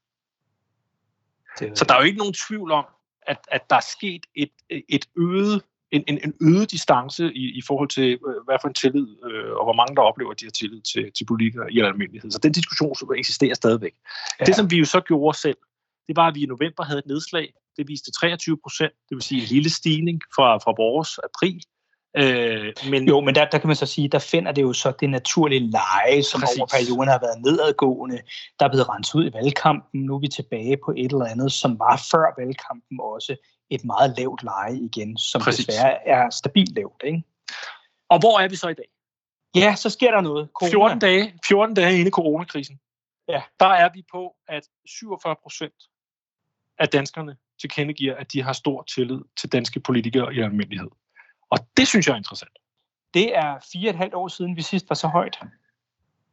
[1.58, 2.86] Så der er jo ikke nogen tvivl om,
[3.21, 7.62] at, at der er sket et, et øget, en, en, en øget distance i, i
[7.67, 10.45] forhold til, øh, hvad for en tillid, øh, og hvor mange der oplever, at de
[10.45, 12.32] har tillid til, til politikere i almindelighed.
[12.32, 13.93] Så den diskussion så eksisterer stadigvæk.
[14.39, 14.45] Ja.
[14.45, 15.58] Det, som vi jo så gjorde selv,
[16.08, 17.53] det var, at vi i november havde et nedslag.
[17.77, 21.63] Det viste 23 procent, det vil sige en lille stigning fra, fra vores april.
[22.17, 24.93] Øh, men, jo, men der, der kan man så sige, der finder det jo så
[25.00, 26.58] det naturlige leje, som præcis.
[26.58, 28.22] over perioden har været nedadgående,
[28.60, 30.02] der er blevet renset ud i valgkampen.
[30.02, 33.36] Nu er vi tilbage på et eller andet, som var før valgkampen også
[33.69, 35.65] et meget lavt leje igen, som præcis.
[35.65, 37.02] desværre er stabilt lavt.
[37.06, 37.24] Ikke?
[38.10, 38.89] Og hvor er vi så i dag?
[39.56, 40.50] Ja, så sker der noget.
[40.54, 40.72] Corona.
[40.72, 42.80] 14 dage, 14 dage inde i coronakrisen.
[43.28, 43.41] Ja.
[43.60, 45.74] Der er vi på, at 47 procent
[46.80, 50.89] af danskerne tilkendegiver, at de har stor tillid til danske politikere i almindelighed.
[51.49, 52.51] Og det synes jeg er interessant.
[53.13, 55.39] Det er fire og et halvt år siden, vi sidst var så højt.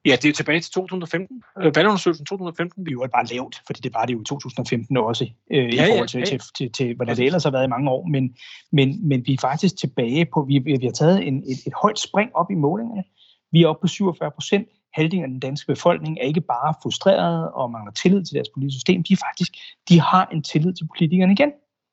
[0.05, 1.43] Ja, det er tilbage til 2015.
[1.59, 2.87] Øh, valgundersøgelsen 2015.
[2.87, 5.89] Vi var bare lavt, fordi det var det jo i 2015 også, øh, ja, i
[5.89, 6.39] forhold til, ja, ja.
[6.39, 8.07] til, til, til, hvordan det ellers har været i mange år.
[8.07, 8.37] Men,
[8.73, 11.99] men, men vi er faktisk tilbage på, vi, vi har taget en, et, et højt
[11.99, 13.05] spring op i målingerne.
[13.53, 14.69] Vi er oppe på 47 procent.
[14.95, 18.79] Halvdelen af den danske befolkning er ikke bare frustreret og mangler tillid til deres politiske
[18.79, 19.03] system.
[19.03, 19.53] De er faktisk,
[19.89, 21.53] de har en tillid til politikerne igen.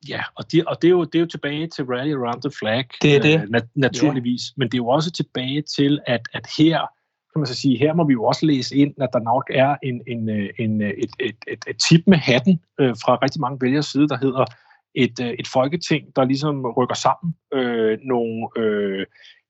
[0.09, 2.51] Ja, og, de, og det, er jo, det er jo tilbage til Rally Around the
[2.59, 2.85] Flag.
[3.01, 3.41] Det er det.
[3.41, 4.41] Øh, nat, naturligvis.
[4.49, 4.53] Ja.
[4.57, 6.77] Men det er jo også tilbage til, at, at her,
[7.33, 9.75] kan man så sige, her må vi jo også læse ind, at der nok er
[9.83, 13.41] en, en, øh, en, øh, et, et, et, et tip med hatten øh, fra rigtig
[13.41, 14.45] mange vælgers side, der hedder
[14.95, 19.05] et, øh, et folketing, der ligesom rykker sammen øh, nogle, øh,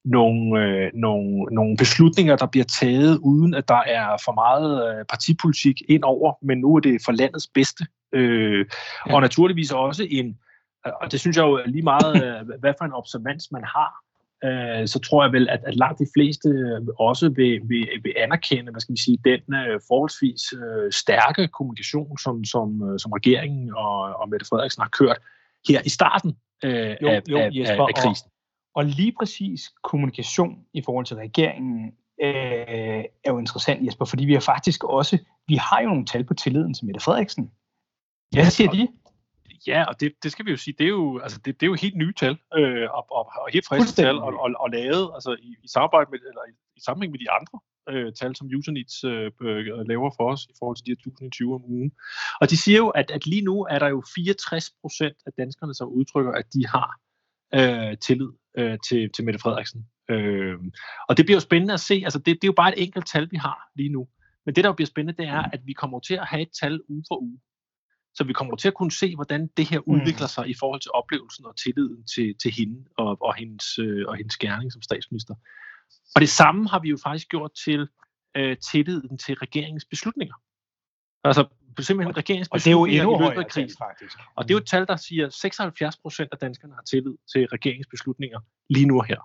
[0.06, 5.06] nogle, øh, nogle, nogle beslutninger, der bliver taget, uden at der er for meget øh,
[5.06, 7.86] partipolitik ind over, men nu er det for landets bedste.
[8.14, 8.66] Øh,
[9.08, 9.16] ja.
[9.16, 10.38] Og naturligvis også en,
[11.02, 13.92] og det synes jeg jo lige meget, øh, hvad for en observans man har,
[14.44, 16.50] øh, så tror jeg vel, at, at langt de fleste
[17.00, 22.18] også vil, vil, vil anerkende, hvad skal vi sige, den øh, forholdsvis øh, stærke kommunikation,
[22.18, 25.18] som, som, øh, som regeringen og, og Mette Frederiksen har kørt
[25.68, 28.28] her i starten øh, jo, af, jo, Jesper, af, af krisen.
[28.28, 28.34] Og,
[28.76, 31.86] og lige præcis kommunikation i forhold til regeringen
[32.24, 35.18] øh, er jo interessant, Jesper, fordi vi har faktisk også,
[35.48, 37.52] vi har jo nogle tal på tilliden til Mette Frederiksen.
[38.32, 38.88] Hvad siger de?
[39.68, 41.70] Ja, og det, det skal vi jo sige, det er jo, altså det, det er
[41.70, 45.12] jo helt nye tal, øh, og, og, og helt friske tal, og, og, og lavet
[45.14, 48.48] altså i, i samarbejde med, eller i, i sammenhæng med de andre øh, tal, som
[48.58, 51.92] Userneeds øh, øh, laver for os i forhold til de her 1020 om ugen.
[52.42, 55.74] Og de siger jo, at, at lige nu er der jo 64 procent af danskerne,
[55.74, 56.90] som udtrykker, at de har
[57.60, 59.88] øh, tillid øh, til, til Mette Frederiksen.
[60.10, 60.56] Øh,
[61.10, 63.08] og det bliver jo spændende at se, altså det, det er jo bare et enkelt
[63.08, 64.08] tal, vi har lige nu.
[64.46, 66.52] Men det, der jo bliver spændende, det er, at vi kommer til at have et
[66.62, 67.40] tal uge for uge.
[68.16, 70.92] Så vi kommer til at kunne se, hvordan det her udvikler sig i forhold til
[70.94, 75.36] oplevelsen og tilliden til, til hende og, og, hendes, øh, og hendes gerning som statsminister.
[76.16, 77.88] Og det samme har vi jo faktisk gjort til
[78.38, 80.36] øh, tilliden til regeringens beslutninger.
[81.24, 81.46] Altså
[81.80, 83.78] simpelthen regeringens Og det er jo beslutninger endnu i løbet af tal, krisen.
[83.78, 84.18] faktisk.
[84.36, 87.16] Og det er jo et tal, der siger, at 76 procent af danskerne har tillid
[87.34, 89.22] til regeringens beslutninger lige nu og her.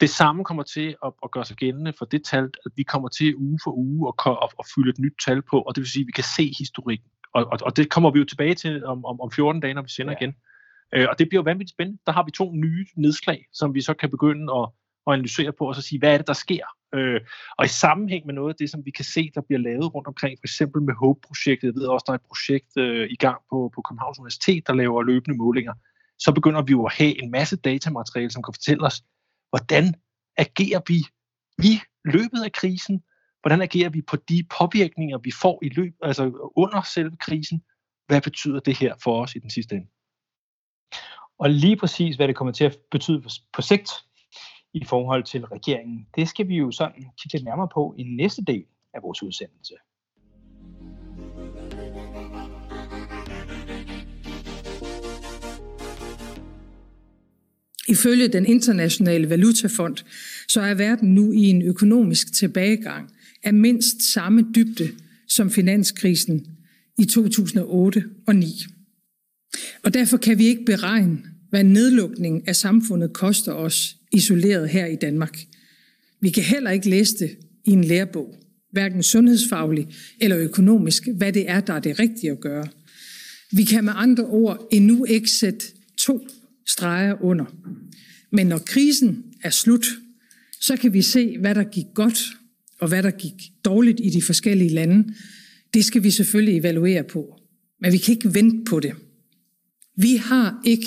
[0.00, 3.08] Det samme kommer til at, at gøre sig gældende for det tal, at vi kommer
[3.08, 5.90] til uge for uge at, at, at fylde et nyt tal på, og det vil
[5.90, 7.10] sige, at vi kan se historikken.
[7.34, 9.82] Og, og, og det kommer vi jo tilbage til om, om, om 14 dage, når
[9.82, 10.18] vi sender Ja.
[10.18, 10.34] igen.
[10.94, 12.00] Øh, og det bliver jo vanvittigt spændende.
[12.06, 14.68] Der har vi to nye nedslag, som vi så kan begynde at,
[15.06, 16.64] at analysere på, og så sige, hvad er det, der sker?
[16.94, 17.20] Øh,
[17.58, 20.08] og i sammenhæng med noget af det, som vi kan se, der bliver lavet rundt
[20.08, 23.38] omkring, for eksempel med HOPE-projektet, jeg ved også, der er et projekt øh, i gang
[23.50, 25.72] på, på Københavns Universitet, der laver løbende målinger,
[26.18, 29.02] så begynder vi jo at have en masse datamateriale, som kan fortælle os,
[29.50, 29.94] hvordan
[30.36, 30.98] agerer vi
[31.70, 33.02] i løbet af krisen,
[33.42, 37.62] hvordan agerer vi på de påvirkninger, vi får i løb, altså under selve krisen,
[38.06, 39.88] hvad betyder det her for os i den sidste ende?
[41.38, 43.90] Og lige præcis, hvad det kommer til at betyde på, på sigt
[44.74, 48.42] i forhold til regeringen, det skal vi jo sådan kigge lidt nærmere på i næste
[48.44, 49.74] del af vores udsendelse.
[57.88, 59.96] Ifølge den internationale valutafond,
[60.48, 63.10] så er verden nu i en økonomisk tilbagegang
[63.42, 64.90] af mindst samme dybde
[65.28, 66.46] som finanskrisen
[66.98, 68.46] i 2008 og 9.
[69.82, 71.18] Og derfor kan vi ikke beregne,
[71.50, 75.38] hvad nedlukning af samfundet koster os isoleret her i Danmark.
[76.20, 78.34] Vi kan heller ikke læse det i en lærebog,
[78.72, 79.88] hverken sundhedsfaglig
[80.20, 82.68] eller økonomisk, hvad det er, der er det rigtige at gøre.
[83.52, 85.66] Vi kan med andre ord endnu ikke sætte
[85.98, 86.28] to
[86.66, 87.44] streger under.
[88.32, 89.86] Men når krisen er slut,
[90.60, 92.37] så kan vi se, hvad der gik godt
[92.80, 93.32] og hvad der gik
[93.64, 95.14] dårligt i de forskellige lande.
[95.74, 97.40] Det skal vi selvfølgelig evaluere på.
[97.80, 98.94] Men vi kan ikke vente på det.
[99.96, 100.86] Vi har ikke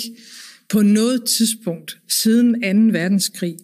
[0.72, 2.98] på noget tidspunkt siden 2.
[2.98, 3.56] verdenskrig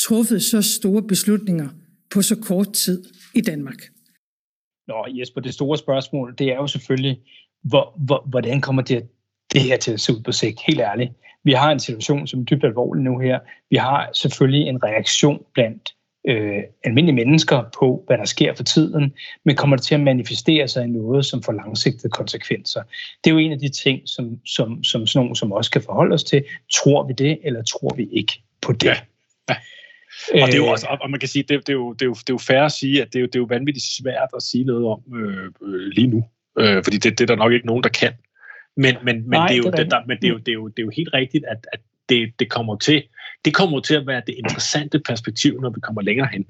[0.00, 1.68] truffet så store beslutninger
[2.14, 3.82] på så kort tid i Danmark.
[4.88, 7.20] Nå Jesper, det store spørgsmål, det er jo selvfølgelig,
[7.62, 9.08] hvor, hvor, hvordan kommer det,
[9.52, 10.60] det her til at se ud på sigt?
[10.66, 11.12] Helt ærligt.
[11.44, 13.38] Vi har en situation, som er dybt alvorlig nu her.
[13.70, 15.94] Vi har selvfølgelig en reaktion blandt
[16.28, 19.12] øh, almindelige mennesker på, hvad der sker for tiden,
[19.44, 22.82] men kommer det til at manifestere sig i noget, som får langsigtede konsekvenser.
[23.24, 25.82] Det er jo en af de ting, som, som, som sådan nogen som også kan
[25.82, 26.44] forholde os til.
[26.72, 28.84] Tror vi det, eller tror vi ikke på det?
[28.84, 28.96] Ja.
[30.34, 30.42] Ja.
[30.42, 32.02] Og det er jo Øh, også, og man kan sige, det, det, er jo, det,
[32.02, 33.46] er jo, det er jo fair at sige, at det er jo, det er jo
[33.48, 36.24] vanvittigt svært at sige noget om øh, øh, lige nu.
[36.58, 38.12] Øh, fordi det, det er der nok ikke nogen, der kan.
[38.76, 40.38] Men, men, men, Nej, det, er jo, det er det, der, men det, er jo,
[40.38, 43.02] det, er jo, det er jo helt rigtigt, at, at det, det kommer til
[43.44, 46.46] det kommer til at være det interessante perspektiv, når vi kommer længere hen.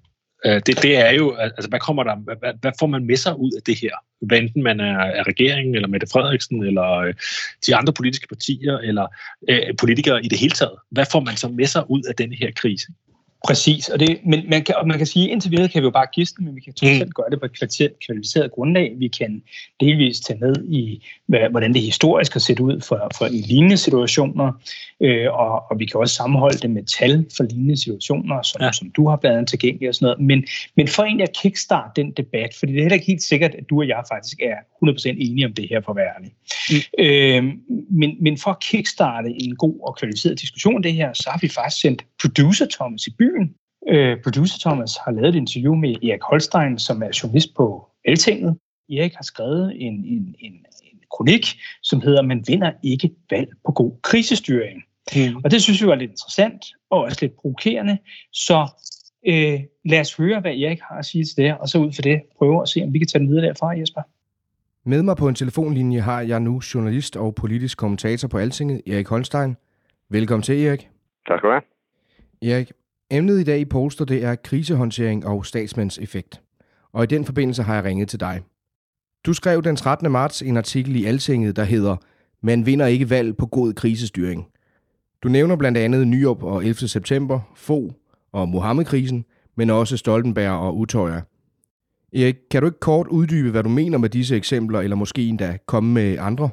[0.46, 3.38] Øh, det, det er jo, altså hvad kommer der, hvad, hvad får man med sig
[3.38, 3.90] ud af det her?
[4.20, 7.14] Hvad enten man er, er regeringen, eller Mette Frederiksen, eller øh,
[7.66, 9.06] de andre politiske partier, eller
[9.48, 10.76] øh, politikere i det hele taget.
[10.90, 12.86] Hvad får man så med sig ud af denne her krise?
[13.46, 15.84] Præcis, og det, men man kan, og man kan sige, at indtil videre kan vi
[15.84, 17.10] jo bare gisne, men vi kan trods Mm.
[17.10, 17.52] gøre det på et
[18.06, 18.94] kvalificeret, grundlag.
[18.98, 19.42] Vi kan
[19.80, 24.52] delvis tage med i, hvordan det historisk har set ud for, for i lignende situationer,
[25.02, 28.72] øh, og, og vi kan også sammenholde det med tal for lignende situationer, som, ja.
[28.72, 30.20] Som du har blandt andet tilgængeligt og sådan noget.
[30.20, 30.44] Men,
[30.76, 33.64] men for egentlig at kickstarte den debat, fordi det er heller ikke helt sikkert, at
[33.70, 36.32] du og jeg faktisk er 100% enige om det her, for at være ærlig.
[36.70, 37.04] Mm.
[37.04, 37.42] Øh,
[37.90, 41.38] men, men for at kickstarte en god og kvalificeret diskussion af det her, så har
[41.42, 43.54] vi faktisk sendt producer Thomas i byen.
[43.88, 48.56] Øh, producer Thomas har lavet et interview med Erik Holstein, som er journalist på Altinget.
[48.90, 51.46] Erik har skrevet en, en, en, en kronik,
[51.82, 54.82] som hedder Man vinder ikke valg på god krisestyring.
[55.16, 55.36] Mm.
[55.44, 57.98] Og det synes vi var lidt interessant og også lidt provokerende.
[58.32, 58.68] Så
[59.26, 62.02] øh, lad os høre, hvad Erik har at sige til det, og så ud for
[62.02, 64.02] det prøve at se, om vi kan tage den videre derfra, Jesper.
[64.84, 69.08] Med mig på en telefonlinje har jeg nu journalist og politisk kommentator på Altinget, Erik
[69.08, 69.56] Holstein.
[70.08, 70.88] Velkommen til, Erik.
[71.28, 72.54] Tak skal du have.
[72.54, 72.72] Erik,
[73.10, 76.42] emnet i dag i Polster, det er krisehåndtering og statsmandseffekt.
[76.92, 78.40] Og i den forbindelse har jeg ringet til dig.
[79.26, 80.12] Du skrev den 13.
[80.12, 81.96] marts en artikel i Altinget, der hedder
[82.40, 84.46] Man vinder ikke valg på god krisestyring.
[85.22, 86.74] Du nævner blandt andet Nyop og 11.
[86.74, 87.78] september, Fo
[88.32, 89.24] og Mohammed-krisen,
[89.56, 91.22] men også Stoltenberg og Utøjer.
[92.20, 95.58] Erik, kan du ikke kort uddybe, hvad du mener med disse eksempler, eller måske endda
[95.66, 96.50] komme med andre?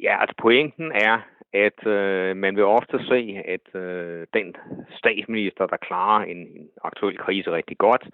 [0.00, 1.16] Ja, altså pointen er,
[1.52, 3.20] at øh, man vil ofte se,
[3.54, 4.56] at øh, den
[4.90, 8.04] statsminister, der klarer en, en aktuel krise rigtig godt,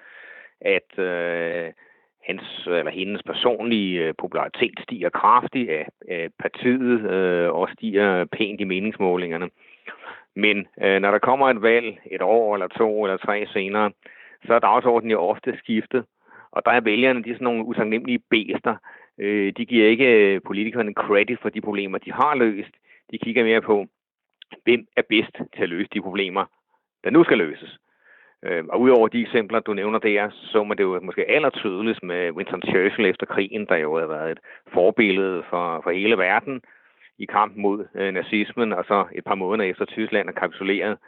[0.60, 1.72] at øh,
[2.26, 8.60] hans øh, eller hendes personlige øh, popularitet stiger kraftigt, at, partiet øh, også stiger pænt
[8.60, 9.50] i meningsmålingerne.
[10.36, 13.90] Men øh, når der kommer et valg et år eller to eller tre senere,
[14.46, 16.04] så er dagsordenen jo ofte skiftet.
[16.52, 18.76] Og der er vælgerne, de er sådan nogle utaknemmelige bæster,
[19.18, 22.74] Øh, de giver ikke øh, politikerne credit for de problemer, de har løst.
[23.10, 23.86] De kigger mere på,
[24.64, 26.44] hvem er bedst til at løse de problemer,
[27.04, 27.78] der nu skal løses.
[28.44, 32.30] Øh, og udover de eksempler, du nævner der, så man det jo måske allertydeligst med
[32.30, 34.38] Winston Churchill efter krigen, der jo havde været et
[34.72, 36.62] forbillede for, for hele verden
[37.18, 40.98] i kampen mod øh, nazismen, og så et par måneder efter Tyskland er kapituleret,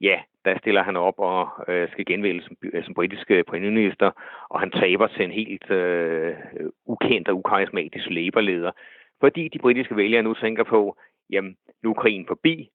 [0.00, 4.10] ja, der stiller han op og øh, skal genvælges som, øh, som britisk premierminister,
[4.50, 6.34] og han taber til en helt øh,
[6.86, 8.72] ukendt og ukarismatisk labour
[9.20, 10.96] fordi de britiske vælgere nu tænker på,
[11.30, 12.70] jamen, nu er krigen forbi,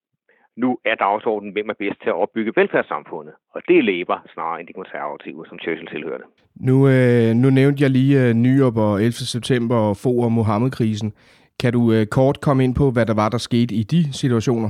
[0.57, 3.33] nu er dagsordenen, hvem er bedst til at opbygge velfærdssamfundet.
[3.53, 6.23] Og det er Labour snarere end de konservative, som Churchill tilhørte.
[6.55, 9.11] Nu, øh, nu nævnte jeg lige øh, Nyop og 11.
[9.11, 11.13] september og få og Mohammed-krisen.
[11.61, 14.69] Kan du øh, kort komme ind på, hvad der var, der skete i de situationer?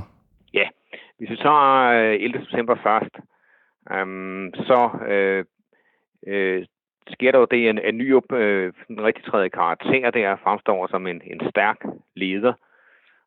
[0.53, 0.67] Ja,
[1.17, 1.69] hvis vi tager
[1.99, 2.45] øh, 11.
[2.45, 3.13] september først,
[3.95, 4.07] øh,
[4.69, 4.79] så
[5.13, 5.45] øh,
[6.27, 6.65] øh,
[7.07, 11.21] sker der jo det, at Nyop øh, den rigtig tredje karakter der fremstår som en,
[11.25, 11.79] en stærk
[12.15, 12.53] leder,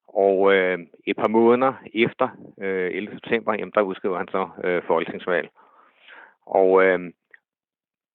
[0.09, 2.29] og øh, et par måneder efter
[2.61, 3.15] øh, 11.
[3.15, 5.49] september, jamen, der udskriver han så øh, folketingsvalg.
[6.47, 7.13] Og øh,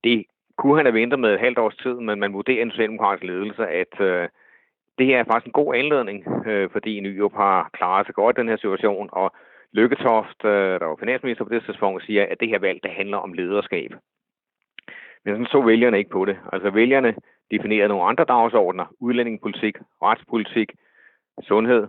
[0.04, 0.26] det
[0.58, 3.68] kunne han have ventet med et halvt års tid, men man vurderer en socialdemokratisk ledelse,
[3.68, 4.30] at øh,
[4.98, 8.40] det her er faktisk en god anledning, øh, fordi Nyrup har klaret sig godt i
[8.42, 9.32] den her situation, og
[9.72, 13.18] Lykketoft, øh, der var finansminister på det tidspunkt, siger, at det her valg, det handler
[13.18, 13.92] om lederskab.
[15.26, 16.38] Men sådan så vælgerne ikke på det.
[16.54, 17.16] Altså vælgerne
[17.52, 20.72] definerede nogle andre dagsordner, udlændingepolitik, retspolitik,
[21.42, 21.88] sundhed.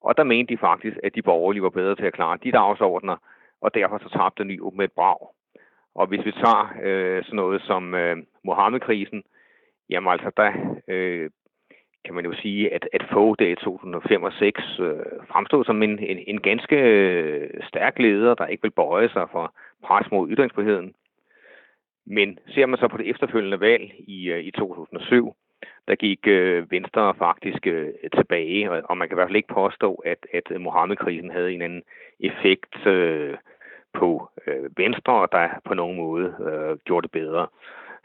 [0.00, 3.16] Og der mente de faktisk, at de borgerlige var bedre til at klare de dagsordner,
[3.60, 5.18] og derfor så tabte ny med et brag.
[5.94, 9.22] Og hvis vi tager øh, sådan noget som øh, Mohammed-krisen,
[9.90, 10.52] jamen altså der
[10.88, 11.30] øh,
[12.04, 15.82] kan man jo sige, at, at få det i 2005 og 2006 øh, fremstod som
[15.82, 20.30] en, en, en ganske øh, stærk leder, der ikke vil bøje sig for pres mod
[20.30, 20.94] ytringsfriheden.
[22.06, 25.34] Men ser man så på det efterfølgende valg i, øh, i 2007,
[25.88, 29.54] der gik øh, Venstre faktisk øh, tilbage, og, og man kan i hvert fald ikke
[29.54, 31.82] påstå, at, at Mohammed-krisen havde en anden
[32.20, 33.34] effekt øh,
[33.94, 37.46] på øh, Venstre, der på nogen måde øh, gjorde det bedre.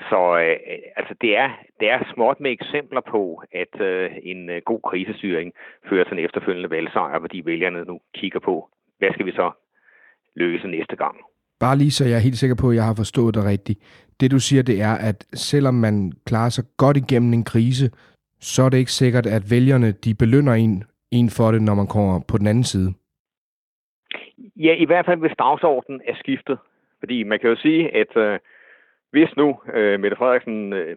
[0.10, 0.58] Så øh,
[0.96, 5.54] altså det, er, det er småt med eksempler på, at øh, en øh, god krisestyring
[5.90, 8.70] fører til en efterfølgende valgsejr, fordi vælgerne nu kigger på,
[9.00, 9.52] hvad skal vi så
[10.36, 11.16] løse næste gang.
[11.60, 13.80] Bare lige så jeg er helt sikker på, at jeg har forstået det rigtigt.
[14.20, 17.92] Det du siger, det er, at selvom man klarer sig godt igennem en krise,
[18.40, 21.88] så er det ikke sikkert, at vælgerne de belønner en, en for det, når man
[21.88, 22.94] kommer på den anden side.
[24.56, 26.58] Ja, i hvert fald hvis dagsordenen er skiftet.
[27.00, 28.40] Fordi man kan jo sige, at øh,
[29.12, 30.96] hvis nu øh, Mette Frederiksen, øh,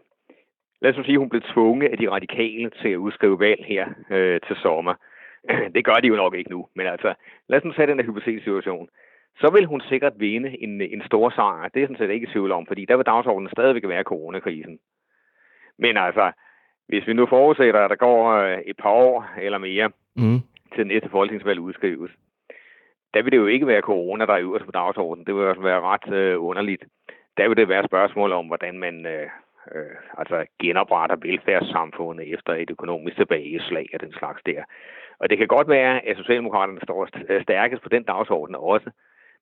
[0.82, 4.40] lad os sige, hun blev tvunget af de radikale til at udskrive valg her øh,
[4.46, 4.94] til sommer.
[5.74, 7.14] Det gør de jo nok ikke nu, men altså,
[7.48, 8.88] lad os nu tage den her hypotetiske situation
[9.40, 11.68] så vil hun sikkert vinde en, en stor sejr.
[11.68, 14.78] Det er sådan set ikke i tvivl om, fordi der vil dagsordenen stadigvæk være coronakrisen.
[15.78, 16.32] Men altså,
[16.88, 20.40] hvis vi nu forudsætter, at der går øh, et par år eller mere mm.
[20.74, 22.10] til næste folketingsvalg udskrives,
[23.14, 25.26] der vil det jo ikke være corona, der er øverst på dagsordenen.
[25.26, 26.84] Det vil også være ret øh, underligt.
[27.36, 29.28] Der vil det være spørgsmål om, hvordan man øh,
[29.74, 34.62] øh, altså genopretter velfærdssamfundet efter et økonomisk tilbageslag af den slags der.
[35.18, 37.08] Og det kan godt være, at Socialdemokraterne står
[37.42, 38.90] stærkest på den dagsorden også,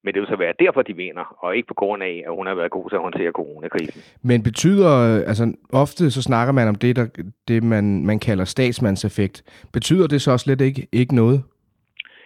[0.05, 2.47] men det vil så være derfor, de vinder, og ikke på grund af, at hun
[2.47, 4.03] har været god til at håndtere coronakrisen.
[4.23, 4.91] Men betyder,
[5.27, 7.07] altså ofte så snakker man om det, der,
[7.49, 9.67] det man, man kalder statsmandseffekt.
[9.73, 11.43] Betyder det så slet ikke, ikke noget?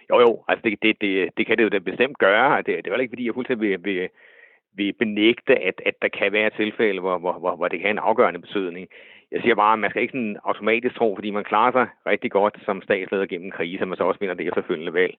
[0.09, 2.57] Jo, jo, altså det, det, det, det kan det jo da bestemt gøre.
[2.57, 4.09] Det, det er jo ikke, fordi jeg fuldstændig vil, vil,
[4.75, 7.97] vil benægte, at, at der kan være tilfælde, hvor, hvor, hvor, hvor det kan have
[7.99, 8.87] en afgørende betydning.
[9.31, 12.31] Jeg siger bare, at man skal ikke sådan automatisk tro, fordi man klarer sig rigtig
[12.31, 15.15] godt som statsleder gennem krise, at man så også vinder det efterfølgende valg.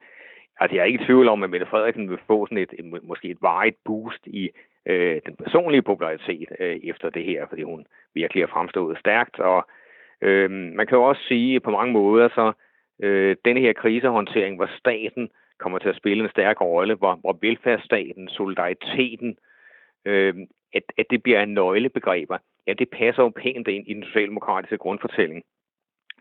[0.61, 3.03] Altså, jeg er ikke i tvivl om, at Mette Frederiksen vil få sådan et, et
[3.03, 4.51] måske et varigt boost i
[4.87, 9.41] øh, den personlige popularitet øh, efter det her, fordi hun virkelig har fremstået stærkt.
[9.41, 9.67] Og
[10.21, 12.53] øh, man kan jo også sige på mange måder, så
[13.03, 17.39] øh, denne her krisehåndtering, hvor staten kommer til at spille en stærk rolle, hvor, hvor
[17.41, 19.37] velfærdsstaten, solidariteten,
[20.05, 20.35] øh,
[20.75, 24.79] at, at det bliver en nøglebegreber, ja, det passer jo pænt ind i den socialdemokratiske
[24.79, 25.43] grundfortælling.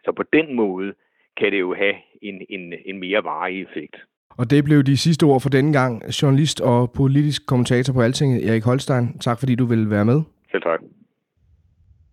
[0.06, 0.94] Så på den måde
[1.38, 3.96] kan det jo have en, en, en mere varig effekt.
[4.38, 6.22] Og det blev de sidste ord for denne gang.
[6.22, 9.20] Journalist og politisk kommentator på Altinget, Erik Holstein.
[9.20, 10.22] Tak fordi du ville være med.
[10.52, 10.80] Selv tak.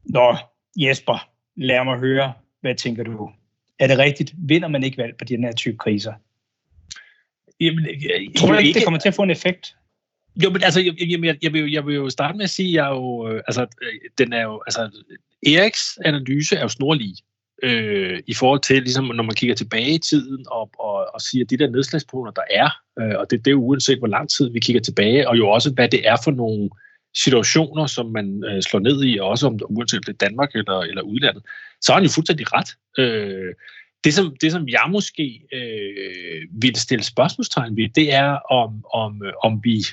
[0.05, 0.37] Nå,
[0.77, 3.31] Jesper, lad mig høre, hvad tænker du?
[3.79, 4.35] Er det rigtigt?
[4.39, 6.13] Vinder man ikke valg på de her type kriser?
[7.61, 9.77] Jamen, jeg, jeg, Tror du ikke, det kommer til at få en effekt?
[10.45, 12.69] Jo, men altså, jeg, jeg, jeg, vil, jo, jeg vil jo starte med at sige,
[12.69, 14.91] at jeg jo, øh, altså, øh, den er jo, altså,
[15.47, 17.15] Eriks analyse er jo snorlig
[17.63, 21.45] øh, i forhold til, ligesom når man kigger tilbage i tiden og, og, og siger,
[21.45, 24.31] at de der nedslagspunkter, der er, øh, og det, det er jo uanset hvor lang
[24.31, 26.71] tid vi kigger tilbage, og jo også, hvad det er for nogle
[27.17, 30.81] situationer, som man øh, slår ned i, også om uanset om det er Danmark eller,
[30.81, 31.43] eller udlandet,
[31.81, 32.71] så har han jo fuldstændig ret.
[32.99, 33.55] Øh,
[34.05, 39.23] det, som, det, som jeg måske øh, vil stille spørgsmålstegn ved, det er, om, om,
[39.25, 39.85] øh, om vi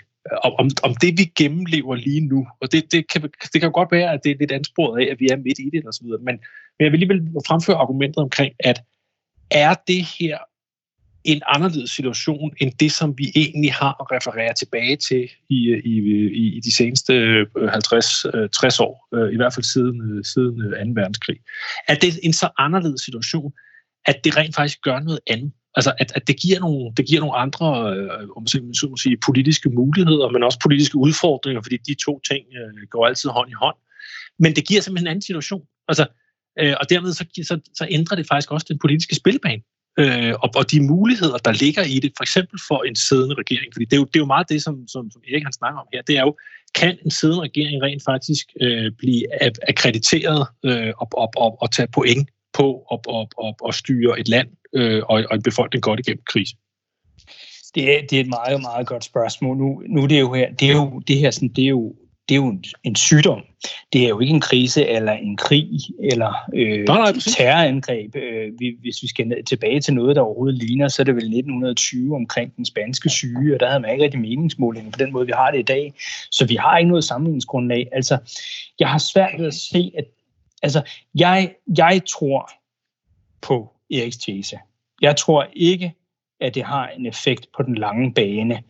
[0.43, 3.21] om, om det, vi gennemlever lige nu, og det, det, kan,
[3.53, 5.69] det kan godt være, at det er lidt ansporet af, at vi er midt i
[5.73, 6.35] det, og så videre, men,
[6.75, 8.83] men jeg vil alligevel fremføre argumentet omkring, at
[9.51, 10.37] er det her
[11.23, 15.93] en anderledes situation end det, som vi egentlig har at referere tilbage til i, i,
[16.41, 17.61] i, i de seneste øh, 50-60
[18.35, 20.55] øh, år, øh, i hvert fald siden, siden
[20.95, 21.01] 2.
[21.01, 21.37] verdenskrig.
[21.87, 23.53] Er det en så anderledes situation,
[24.05, 25.51] at det rent faktisk gør noget andet?
[25.75, 29.17] Altså, at, at det, giver nogle, det giver nogle andre øh, om så må sige,
[29.25, 33.53] politiske muligheder, men også politiske udfordringer, fordi de to ting øh, går altid hånd i
[33.53, 33.75] hånd.
[34.39, 35.63] Men det giver simpelthen en anden situation.
[35.87, 36.05] Altså,
[36.59, 39.61] øh, og dermed så, så, så ændrer det faktisk også den politiske spilbane
[39.99, 43.69] øh, og, og de muligheder, der ligger i det, for eksempel for en siddende regering.
[43.73, 45.79] Fordi det er jo, det er jo meget det, som, som, som Erik han snakker
[45.79, 46.01] om her.
[46.01, 46.37] Det er jo,
[46.75, 49.23] kan en siddende regering rent faktisk øh, blive
[49.71, 54.27] akkrediteret øh, og, og, og, og tage point på at og, og, og styre et
[54.27, 56.55] land øh, og, og en befolkning godt igennem krise?
[57.75, 59.57] Det er, det er et meget, meget godt spørgsmål.
[59.57, 61.95] Nu, nu det er jo her, det er jo, det her sådan, det er jo
[62.29, 63.41] det er jo en, en sygdom.
[63.93, 65.69] Det er jo ikke en krise eller en krig
[66.11, 68.15] eller øh, nej, nej, terrorangreb.
[68.15, 72.15] Øh, hvis vi skal tilbage til noget, der overhovedet ligner, så er det vel 1920
[72.15, 75.31] omkring den spanske syge, og der havde man ikke rigtig meningsmåling på den måde, vi
[75.35, 75.93] har det i dag.
[76.31, 77.87] Så vi har ikke noget sammenligningsgrundlag.
[77.91, 78.17] Altså,
[78.79, 80.05] jeg har svært ved at se, at
[80.63, 82.49] altså, jeg, jeg tror
[83.41, 84.59] på Eriks tese.
[85.01, 85.93] Jeg tror ikke,
[86.41, 88.63] at det har en effekt på den lange bane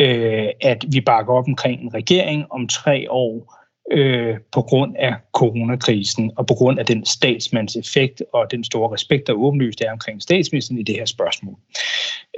[0.00, 3.54] øh, at vi bakker op omkring en regering om tre år
[3.92, 9.26] øh, på grund af coronakrisen og på grund af den statsmandseffekt og den store respekt,
[9.26, 11.56] der åbenlyst er omkring statsministeren i det her spørgsmål.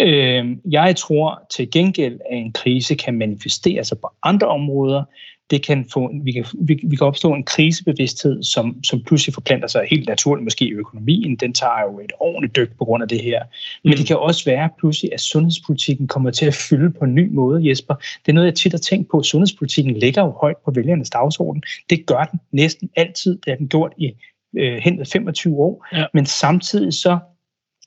[0.01, 5.05] Øh, jeg tror til gengæld, at en krise kan manifestere sig på andre områder,
[5.51, 9.69] det kan få, vi, kan, vi, vi kan opstå en krisebevidsthed, som, som pludselig forplanter
[9.69, 11.37] sig helt naturligt, måske i økonomien.
[11.37, 13.43] Den tager jo et ordentligt dyk på grund af det her.
[13.85, 13.97] Men mm.
[13.97, 17.69] det kan også være pludselig, at sundhedspolitikken kommer til at fylde på en ny måde,
[17.69, 17.95] Jesper.
[17.95, 19.23] Det er noget, jeg tit har tænkt på.
[19.23, 21.63] Sundhedspolitikken ligger jo højt på vælgernes dagsorden.
[21.91, 23.33] Det gør den næsten altid.
[23.37, 24.13] Det har den gjort i
[24.57, 25.87] øh, hen 25 år.
[25.93, 26.05] Ja.
[26.15, 27.19] Men samtidig så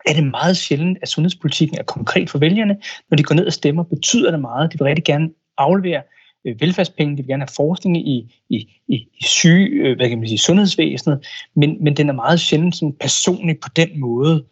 [0.05, 2.77] er det meget sjældent, at sundhedspolitikken er konkret for vælgerne.
[3.09, 4.73] Når de går ned og stemmer, betyder det meget.
[4.73, 6.01] De vil rigtig gerne aflevere
[6.45, 10.27] velfærdspenge, de vil gerne have forskning i, i, i, i syge, øh, hvad kan man
[10.27, 14.45] sige, sundhedsvæsenet, men, men den er meget sjældent sådan personlig på den måde.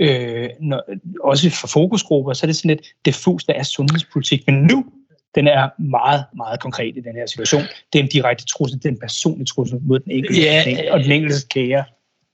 [0.00, 0.82] Øh, når,
[1.20, 4.42] også for fokusgrupper, så er det sådan lidt diffust, hvad er sundhedspolitik.
[4.46, 4.84] Men nu,
[5.34, 7.62] den er meget, meget konkret i den her situation.
[7.92, 11.00] Det er en direkte trussel, det er en personlig trussel mod den enkelte, ja, og
[11.00, 11.84] den enkelte kære.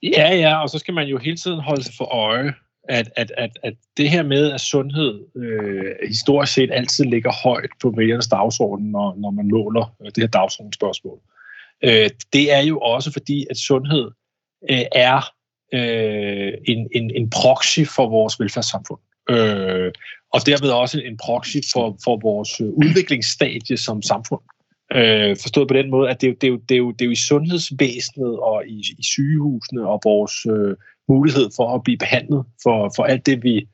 [0.03, 2.53] Ja, ja, og så skal man jo hele tiden holde sig for øje,
[2.89, 7.69] at, at, at, at det her med, at sundhed øh, historisk set altid ligger højt
[7.81, 11.19] på vælgernes dagsorden, når, når man måler øh, det her dagsordensspørgsmål,
[11.83, 14.11] øh, det er jo også fordi, at sundhed
[14.69, 15.33] øh, er
[15.73, 18.99] øh, en, en, en proxy for vores velfærdssamfund.
[19.29, 19.91] Øh,
[20.33, 24.41] og derved også en proxy for, for vores øh, udviklingsstadie som samfund.
[24.95, 27.05] Øh, forstået på den måde, at det, det, er jo, det, er jo, det er
[27.05, 30.75] jo i sundhedsvæsenet og i, i sygehusene og vores øh,
[31.09, 33.67] mulighed for at blive behandlet for, for alt det, vi,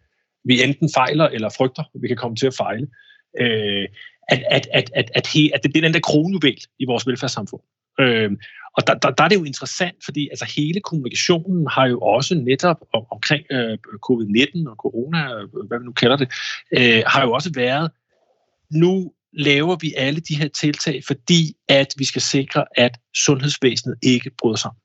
[0.46, 2.88] vi enten fejler eller frygter, vi kan komme til at fejle.
[3.40, 3.88] Øh,
[4.30, 7.62] at, at, at, at, at, he, at det er den der kronjuvel i vores velfærdssamfund.
[8.00, 8.32] Øh,
[8.78, 12.36] og der, der, der er det jo interessant, fordi altså, hele kommunikationen har jo også
[12.36, 13.78] netop om, omkring øh,
[14.10, 15.20] covid-19 og corona,
[15.68, 16.32] hvad vi nu kalder det,
[16.78, 17.92] øh, har jo også været,
[18.72, 24.32] nu laver vi alle de her tiltag, fordi at vi skal sikre, at sundhedsvæsenet ikke
[24.38, 24.80] bryder sammen.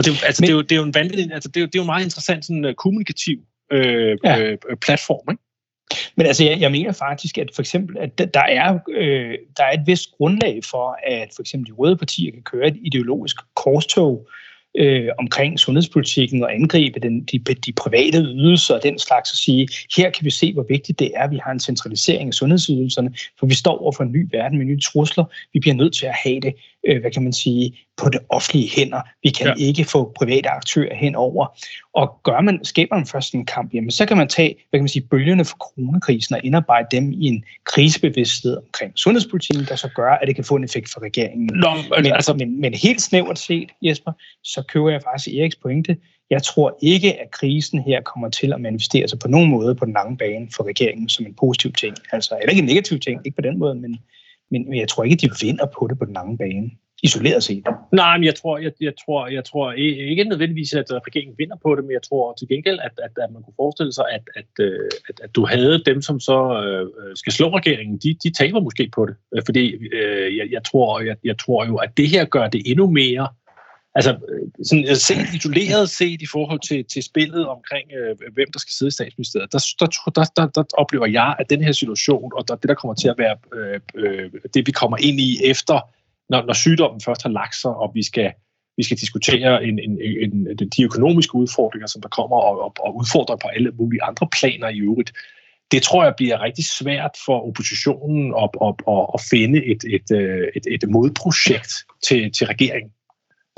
[0.00, 1.60] Og det, altså, Men, det, er jo, det er jo en vanvittig, altså, det, er
[1.60, 3.38] jo, det er jo en meget interessant sådan, uh, kommunikativ
[3.72, 4.38] øh, ja.
[4.40, 5.42] øh, platform, ikke?
[6.16, 9.72] Men altså, jeg, jeg mener faktisk, at for eksempel, at der er, øh, der er
[9.72, 14.28] et vist grundlag for, at for eksempel de røde partier kan køre et ideologisk korstog
[14.76, 19.68] øh, omkring sundhedspolitikken og angribe den, de, de private ydelser og den slags og sige,
[19.96, 23.14] her kan vi se, hvor vigtigt det er, at vi har en centralisering af sundhedsydelserne,
[23.38, 25.24] for vi står over for en ny verden med nye trusler.
[25.52, 26.54] Vi bliver nødt til at have det,
[26.86, 29.00] øh, hvad kan man sige, på det offentlige hænder.
[29.22, 29.54] Vi kan ja.
[29.66, 31.46] ikke få private aktører henover.
[31.94, 34.82] Og gør man, skaber man først en kamp, jamen, så kan man tage hvad kan
[34.82, 39.88] man sige, bølgerne for coronakrisen og indarbejde dem i en krisebevidsthed omkring sundhedspolitikken, der så
[39.96, 41.50] gør, at det kan få en effekt for regeringen.
[41.54, 44.12] Nå, men, altså, men, men helt snævert set, Jesper,
[44.44, 45.96] så køber jeg faktisk Eriks pointe.
[46.30, 49.84] Jeg tror ikke, at krisen her kommer til at manifestere sig på nogen måde på
[49.84, 51.96] den lange bane for regeringen som en positiv ting.
[52.12, 53.98] Altså, eller ikke en negativ ting, ikke på den måde, men,
[54.50, 56.70] men jeg tror ikke, at de vinder på det på den lange bane.
[57.02, 57.66] isoleret set.
[57.92, 61.74] Nej, men jeg tror, jeg, jeg tror, jeg tror ikke nødvendigvis, at regeringen vinder på
[61.74, 64.64] det, men jeg tror til gengæld, at, at, at man kunne forestille sig, at, at,
[64.64, 68.60] øh, at, at du havde dem, som så øh, skal slå regeringen, de, de taber
[68.60, 69.14] måske på det.
[69.36, 69.64] Øh, fordi
[69.98, 73.28] øh, jeg, jeg, tror, jeg, jeg tror jo, at det her gør det endnu mere
[73.94, 78.48] altså øh, sådan øh, set isoleret set i forhold til, til spillet omkring, øh, hvem
[78.52, 81.72] der skal sidde i statsministeriet, der, der, der, der, der oplever jeg, at den her
[81.72, 85.20] situation, og der, det der kommer til at være øh, øh, det, vi kommer ind
[85.20, 85.80] i efter
[86.30, 88.32] når, når sygdommen først har lagt sig, og vi skal,
[88.76, 92.74] vi skal diskutere en, en, en, en, de økonomiske udfordringer, som der kommer, og, og,
[92.80, 95.12] og udfordrer på alle mulige andre planer i øvrigt,
[95.72, 100.08] det tror jeg bliver rigtig svært for oppositionen at, at, at, at finde et, et,
[100.20, 101.72] øh, et, et modprojekt
[102.06, 102.92] til, til regeringen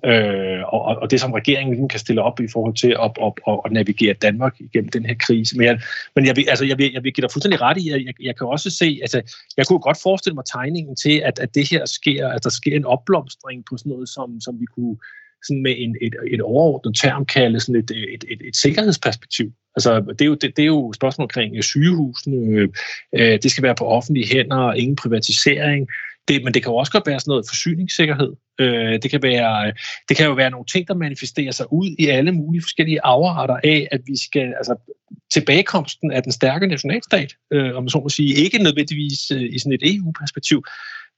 [0.05, 3.33] øh, og, og det, som regeringen ligesom kan stille op i forhold til at, at,
[3.49, 5.59] at, at navigere Danmark igennem den her krise.
[5.59, 5.81] Men jeg,
[6.17, 8.15] men jeg, vil, altså, jeg, vil, jeg vil give dig fuldstændig ret i, at jeg,
[8.21, 9.23] jeg kan også se, altså,
[9.57, 12.77] jeg kunne godt forestille mig tegningen til, at, at det her sker, at der sker
[12.77, 14.97] en opblomstring på sådan noget, som, som vi kunne
[15.47, 19.53] sådan med en, et, et overordnet term kalde sådan et, et, et, et sikkerhedsperspektiv.
[19.77, 22.69] Altså, det er jo, det, det er jo spørgsmål omkring sygehusene.
[23.17, 25.89] Øh, det skal være på offentlige hænder, ingen privatisering.
[26.29, 28.33] Det, men det kan jo også godt være sådan noget forsyningssikkerhed.
[28.61, 29.73] Øh, det, kan være,
[30.09, 33.57] det kan jo være nogle ting, der manifesterer sig ud i alle mulige forskellige afarter
[33.65, 34.75] af, at vi skal, altså
[35.33, 39.59] tilbagekomsten af den stærke nationalstat, øh, om man så må sige, ikke nødvendigvis øh, i
[39.59, 40.65] sådan et EU-perspektiv,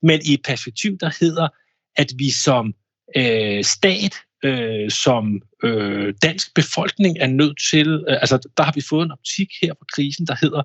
[0.02, 1.48] men i et perspektiv, der hedder,
[1.96, 2.74] at vi som
[3.16, 8.80] øh, stat, øh, som øh, dansk befolkning er nødt til, øh, altså der har vi
[8.90, 10.62] fået en optik her på krisen, der hedder,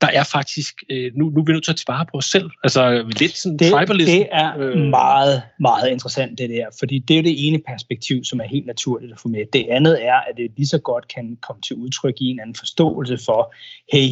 [0.00, 2.50] der er faktisk, øh, nu, nu er vi nødt til at spare på os selv.
[2.64, 4.10] Altså lidt sådan det, tribalism.
[4.10, 4.78] Det er øh.
[4.78, 8.66] meget, meget interessant det der, fordi det er jo det ene perspektiv, som er helt
[8.66, 9.44] naturligt at få med.
[9.52, 12.54] Det andet er, at det lige så godt kan komme til udtryk i en anden
[12.54, 13.54] forståelse for,
[13.92, 14.08] hey,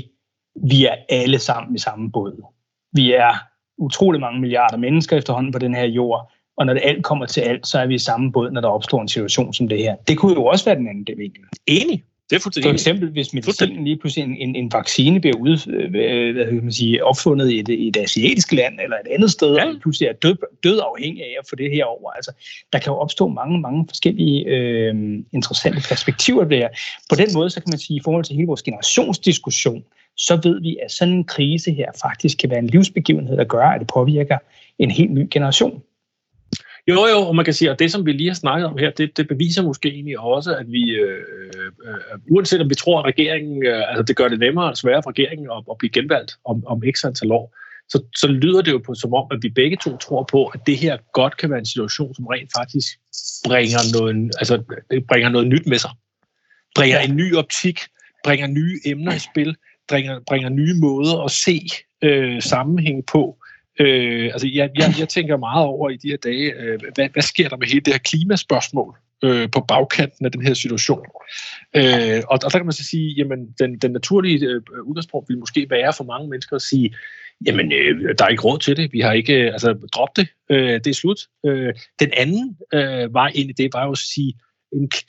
[0.71, 2.45] vi er alle sammen i samme båd.
[2.93, 3.35] Vi er
[3.79, 7.41] utrolig mange milliarder mennesker efterhånden på den her jord, og når det alt kommer til
[7.41, 9.97] alt, så er vi i samme båd, når der opstår en situation som det her.
[10.09, 11.43] Det kunne jo også være den anden vinkel.
[11.67, 12.05] Enig.
[12.31, 15.91] Det er For eksempel, hvis medicinen lige pludselig en, en, en vaccine bliver ud, øh,
[16.35, 19.57] hvad kan man sige, opfundet i et, i et asiatisk land eller et andet sted,
[19.57, 19.67] ja.
[19.67, 22.11] og pludselig er død, død afhængig af at få det her over.
[22.11, 22.33] Altså,
[22.73, 24.95] der kan jo opstå mange, mange forskellige øh,
[25.33, 26.69] interessante perspektiver der.
[27.11, 29.85] På den måde, så kan man sige, i forhold til hele vores generationsdiskussion,
[30.17, 33.65] så ved vi, at sådan en krise her faktisk kan være en livsbegivenhed, der gør,
[33.65, 34.39] at det påvirker
[34.79, 35.83] en helt ny generation.
[36.89, 38.91] Jo, jo, og man kan sige, at det, som vi lige har snakket om her,
[38.91, 41.23] det, det beviser måske egentlig også, at vi, øh,
[41.55, 44.77] øh, øh, uanset om vi tror, at regeringen, øh, altså det gør det nemmere og
[44.77, 47.57] sværere for regeringen at, at blive genvalgt om, om x antal år,
[47.89, 50.61] så, så lyder det jo på, som om, at vi begge to tror på, at
[50.67, 52.87] det her godt kan være en situation, som rent faktisk
[53.47, 54.63] bringer noget, altså,
[55.09, 55.91] bringer noget nyt med sig.
[56.75, 57.81] Bringer en ny optik,
[58.25, 59.57] bringer nye emner i spil,
[59.89, 61.69] bringer, bringer nye måder at se
[62.03, 63.37] øh, sammenhæng på,
[63.81, 67.23] Øh, altså, jeg, jeg, jeg tænker meget over i de her dage, øh, hvad, hvad
[67.23, 71.07] sker der med hele det her klimaspørgsmål øh, på bagkanten af den her situation?
[71.77, 75.39] Øh, og, og der kan man så sige, jamen, den, den naturlige øh, udgangspunkt vil
[75.39, 76.95] måske være for mange mennesker at sige,
[77.47, 80.29] jamen, øh, der er ikke råd til det, vi har ikke, øh, altså, drop det,
[80.51, 81.21] øh, det er slut.
[81.47, 84.35] Øh, den anden øh, vej ind i det var jo at sige,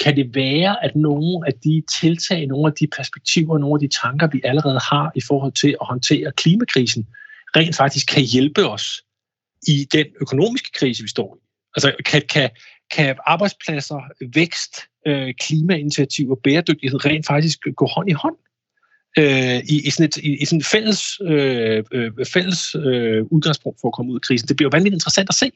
[0.04, 4.00] kan det være, at nogle af de tiltag, nogle af de perspektiver, nogle af de
[4.02, 7.08] tanker, vi allerede har i forhold til at håndtere klimakrisen,
[7.56, 9.02] rent faktisk kan hjælpe os
[9.68, 11.40] i den økonomiske krise, vi står i.
[11.76, 12.50] Altså kan, kan,
[12.92, 14.02] kan arbejdspladser,
[14.34, 14.74] vækst,
[15.08, 18.36] øh, klimainitiativer, bæredygtighed rent faktisk gå hånd i hånd
[19.18, 23.82] øh, i, i, sådan et, i, i sådan et fælles, øh, øh, fælles øh, udgangspunkt
[23.82, 24.48] for at komme ud af krisen.
[24.48, 25.52] Det bliver jo vanvittigt interessant at se.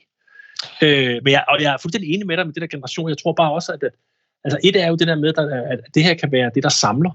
[0.82, 3.10] Øh, men jeg, og jeg er fuldstændig enig med dig med det der generation.
[3.10, 3.92] Jeg tror bare også, at, at
[4.44, 5.34] altså et er jo det der med,
[5.72, 7.12] at det her kan være det, der samler.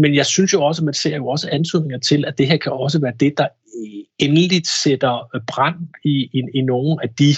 [0.00, 2.56] Men jeg synes jo også, at man ser jo også antydninger til, at det her
[2.56, 3.48] kan også være det, der
[4.18, 7.30] endeligt sætter brand i, i, i nogle af de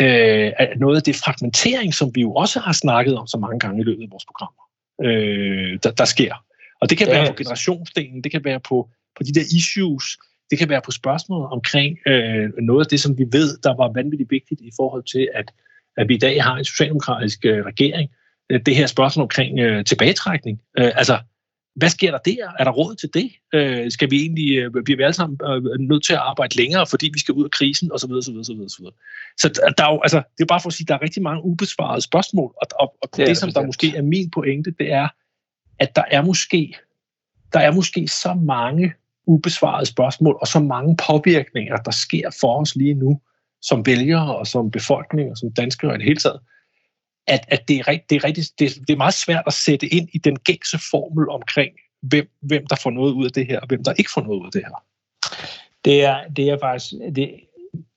[0.00, 3.80] øh, noget af det fragmentering, som vi jo også har snakket om så mange gange
[3.80, 4.62] i løbet af vores programmer,
[5.04, 6.34] øh, der, der sker.
[6.80, 10.04] Og det kan være på generationsdelen, det kan være på, på de der issues,
[10.50, 13.92] det kan være på spørgsmålet omkring øh, noget af det, som vi ved, der var
[13.94, 15.52] vanvittigt vigtigt i forhold til, at,
[15.96, 18.10] at vi i dag har en socialdemokratisk øh, regering.
[18.66, 20.60] Det her spørgsmål omkring øh, tilbagetrækning.
[20.78, 21.18] Øh, altså,
[21.76, 22.52] hvad sker der der?
[22.58, 23.32] Er der råd til det?
[23.54, 26.86] Øh, skal vi egentlig, øh, bliver vi alle sammen øh, nødt til at arbejde længere,
[26.86, 28.00] fordi vi skal ud af krisen, osv.
[28.00, 28.94] Så, videre, så, videre, så, videre.
[29.38, 31.22] så der er jo, altså, det er bare for at sige, at der er rigtig
[31.22, 34.92] mange ubesvarede spørgsmål, og, og, og det, det, som der måske er min pointe, det
[34.92, 35.08] er,
[35.78, 36.74] at der er måske,
[37.52, 38.94] der er måske så mange
[39.26, 43.20] ubesvarede spørgsmål, og så mange påvirkninger, der sker for os lige nu,
[43.62, 46.40] som vælgere og som befolkning og som danskere i det hele taget,
[47.26, 49.86] at, at det, er, rigt, det, er rigtig, det, det er meget svært at sætte
[49.86, 51.70] ind i den gængse formel omkring,
[52.02, 54.40] hvem, hvem der får noget ud af det her, og hvem der ikke får noget
[54.40, 54.84] ud af det her.
[55.84, 57.30] Det er, det er faktisk, det,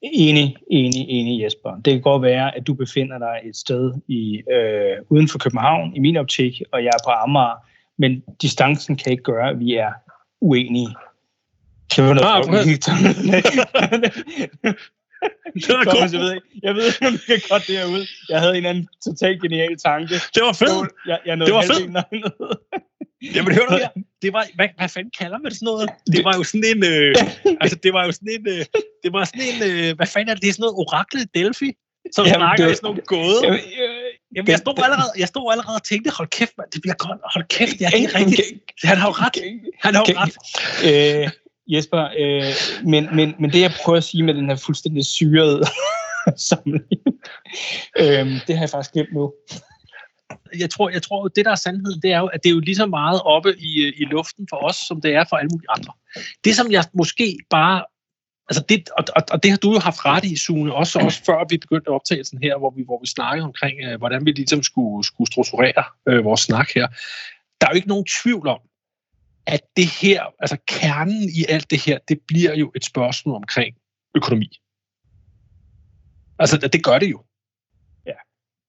[0.02, 1.80] Enig, enig, enig Jesper.
[1.84, 5.96] Det kan godt være, at du befinder dig et sted i øh, uden for København,
[5.96, 7.66] i min optik, og jeg er på Amager,
[7.98, 9.92] men distancen kan ikke gøre, at vi er
[10.40, 10.88] uenige.
[11.94, 12.42] Kan vi noget ah,
[15.64, 18.06] Thomas, jeg ved, ikke, jeg ved ikke, om det kan godt derude.
[18.28, 20.14] Jeg havde en anden totalt genial tanke.
[20.34, 20.92] Det var fedt.
[21.06, 21.86] Jeg, jeg det var fedt.
[23.34, 23.88] Jamen hør du her,
[24.22, 25.88] det var, hvad, hvad fanden kalder man sådan noget?
[26.14, 27.14] Det var jo sådan en, øh,
[27.62, 28.64] altså det var jo sådan en, øh,
[29.02, 31.70] det var sådan en, øh, hvad fanden er det, det er sådan noget oraklet Delphi,
[32.14, 33.40] som Jamen, snakker det, i sådan nogle gåde.
[33.44, 33.60] Jamen,
[34.36, 37.20] Jamen, jeg stod allerede, jeg stod allerede og tænkte, hold kæft, man, det bliver godt,
[37.34, 38.42] hold kæft, det er helt rigtigt.
[38.84, 39.36] Han har jo ret,
[39.84, 40.34] han har jo ret.
[40.88, 41.30] Øh,
[41.70, 42.52] Jesper, øh,
[42.84, 45.62] men, men, men det jeg prøver at sige med den her fuldstændig syrede
[46.48, 46.84] samling,
[47.98, 49.32] øh, det har jeg faktisk glemt nu
[50.58, 52.60] jeg tror, jeg tror, det der er sandheden, det er jo, at det er jo
[52.60, 55.48] lige så meget oppe i, øh, i luften for os, som det er for alle
[55.52, 55.92] mulige andre.
[56.44, 57.84] Det, som jeg måske bare
[58.50, 61.24] Altså det, og, og, og det har du jo haft ret i, Sune, også, også
[61.24, 64.62] før vi begyndte optagelsen her, hvor vi, hvor vi snakkede omkring, øh, hvordan vi ligesom
[64.62, 66.86] skulle, skulle strukturere øh, vores snak her.
[67.60, 68.60] Der er jo ikke nogen tvivl om,
[69.46, 73.76] at det her, altså kernen i alt det her, det bliver jo et spørgsmål omkring
[74.16, 74.60] økonomi.
[76.38, 77.22] Altså det gør det jo.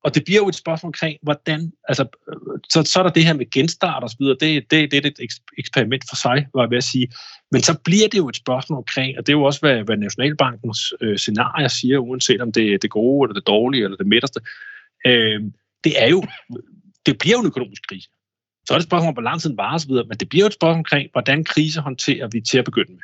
[0.04, 2.06] Og det bliver jo et spørgsmål omkring, hvordan, altså,
[2.70, 5.10] så, så er der det her med genstart og så videre, det, det, det er
[5.10, 5.20] et
[5.58, 7.08] eksperiment for sig, var jeg ved at sige.
[7.52, 9.98] Men så bliver det jo et spørgsmål omkring, og det er jo også, hvad, hvad
[9.98, 14.08] Nationalbankens øh, scenarier siger, uanset om det er det gode, eller det dårlige, eller det
[14.08, 14.40] midterste.
[15.06, 15.42] Øh,
[15.84, 16.24] det er jo,
[17.06, 18.10] det bliver jo en økonomisk krise.
[18.72, 20.44] Så er det et spørgsmål om, hvor lang tid den varer osv., men det bliver
[20.44, 23.02] jo et spørgsmål omkring, hvordan krise håndterer vi til at begynde med.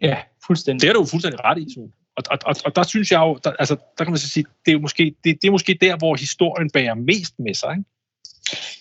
[0.00, 0.80] Ja, fuldstændig.
[0.82, 1.92] Det er du jo fuldstændig ret i, Sune.
[2.16, 4.44] Og, og, og, og der synes jeg jo, der, altså, der kan man så sige,
[4.66, 7.84] det er, måske, det, det er måske der, hvor historien bærer mest med sig, ikke?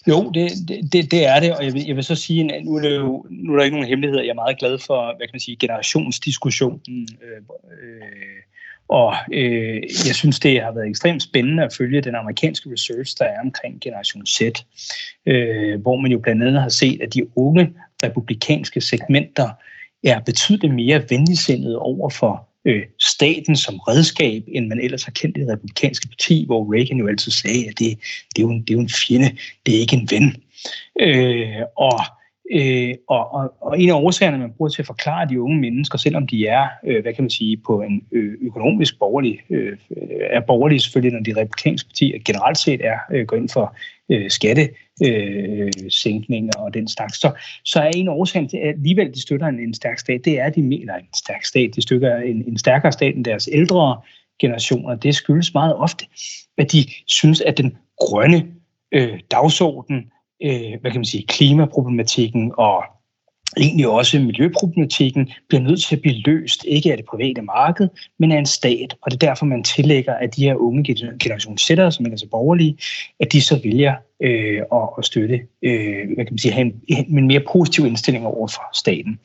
[0.08, 0.52] Jo, det,
[0.94, 2.96] det, det er det, og jeg vil, jeg vil så sige, at nu er, det
[2.96, 4.24] jo, nu er der ikke nogen hemmeligheder.
[4.24, 7.08] Jeg er meget glad for, hvad kan man sige, generationsdiskussionen.
[7.24, 7.42] Øh,
[7.84, 8.02] øh,
[8.90, 13.26] og øh, jeg synes, det har været ekstremt spændende at følge den amerikanske research, der
[13.26, 14.42] er omkring Generation Z,
[15.26, 17.74] øh, hvor man jo blandt andet har set, at de unge
[18.04, 19.50] republikanske segmenter
[20.04, 25.38] er betydeligt mere venligsindede over for øh, staten som redskab, end man ellers har kendt
[25.38, 28.00] i det republikanske parti, hvor Reagan jo altid sagde, at det,
[28.36, 30.36] det, er, jo en, det er jo en fjende, det er ikke en ven.
[31.00, 32.00] Øh, og
[32.52, 35.98] Øh, og, og, og en af årsagerne, man bruger til at forklare de unge mennesker,
[35.98, 39.78] selvom de er, øh, hvad kan man sige, på en ø- økonomisk borgerlig, øh,
[40.30, 43.76] er borgerlige selvfølgelig, når de republikanske partier generelt set er, øh, går ind for
[44.10, 47.32] øh, skattesænkninger øh, og den slags, så,
[47.66, 50.40] så er en af årsagen til, at alligevel de støtter en, en stærk stat, det
[50.40, 53.50] er, at de mener en stærk stat, de støtter en, en stærkere stat end deres
[53.52, 54.02] ældre
[54.40, 54.96] generationer.
[54.96, 56.06] Det skyldes meget ofte,
[56.58, 58.48] at de synes, at den grønne
[58.92, 60.12] øh, dagsorden,
[60.44, 62.84] øh, hvad kan man sige, klimaproblematikken og
[63.58, 68.32] egentlig også miljøproblematikken bliver nødt til at blive løst, ikke af det private marked, men
[68.32, 68.96] af en stat.
[69.02, 70.84] Og det er derfor, man tillægger, at de her unge
[71.20, 72.78] generationssættere, som er så borgerlige,
[73.20, 77.18] at de så vælger øh, at, at støtte, øh, hvad kan man sige, have en,
[77.18, 79.20] en mere positiv indstilling over for staten.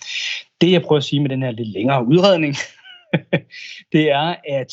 [0.60, 2.56] Det, jeg prøver at sige med den her lidt længere udredning,
[3.92, 4.72] det er, at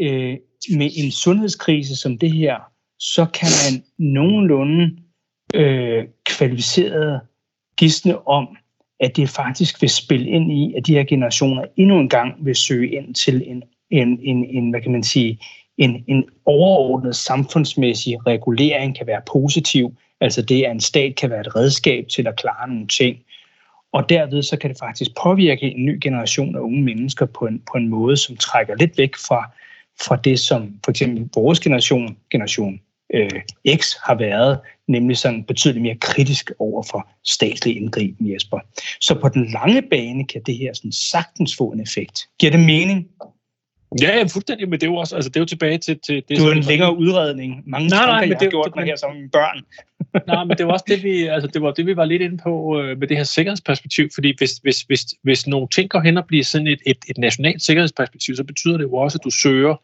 [0.00, 0.36] øh,
[0.76, 2.56] med en sundhedskrise som det her,
[2.98, 4.96] så kan man nogenlunde
[5.54, 7.20] øh, kvalificerede
[7.76, 8.56] gidsne om,
[9.00, 12.54] at det faktisk vil spille ind i, at de her generationer endnu en gang vil
[12.54, 15.38] søge ind til en, en, en, en hvad kan man sige,
[15.78, 19.96] en, en overordnet samfundsmæssig regulering kan være positiv.
[20.20, 23.18] Altså det, at en stat kan være et redskab til at klare nogle ting.
[23.92, 27.62] Og derved så kan det faktisk påvirke en ny generation af unge mennesker på en,
[27.72, 29.50] på en måde, som trækker lidt væk fra,
[30.06, 32.80] fra det, som for eksempel vores generation, generation
[33.14, 33.40] øh,
[33.76, 34.58] X har været,
[34.88, 38.58] nemlig sådan betydeligt mere kritisk over for statslig indgriben, Jesper.
[39.00, 42.28] Så på den lange bane kan det her sådan sagtens få en effekt.
[42.38, 43.06] Giver det mening?
[44.02, 45.98] Ja, fuldstændig, men det er jo også, altså det er jo tilbage til...
[46.06, 47.62] til det, det er en længere udredning.
[47.66, 49.62] Mange nej, nej, men jeg det, har gjort det, mig her som børn.
[50.32, 52.38] nej, men det var også det, vi, altså det var det, vi var lidt inde
[52.38, 56.16] på øh, med det her sikkerhedsperspektiv, fordi hvis, hvis, hvis, hvis nogle ting går hen
[56.16, 59.30] og bliver sådan et, et, et nationalt sikkerhedsperspektiv, så betyder det jo også, at du
[59.30, 59.74] søger,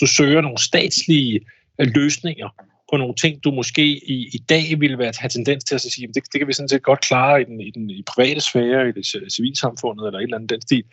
[0.00, 1.40] du søger nogle statslige
[1.78, 2.48] øh, løsninger
[2.90, 6.06] på nogle ting, du måske i, i dag ville være, have tendens til at sige,
[6.06, 8.88] det, det kan vi sådan set godt klare i den, i den i private sfære,
[8.88, 10.84] i det civilsamfundet eller et eller andet den stil.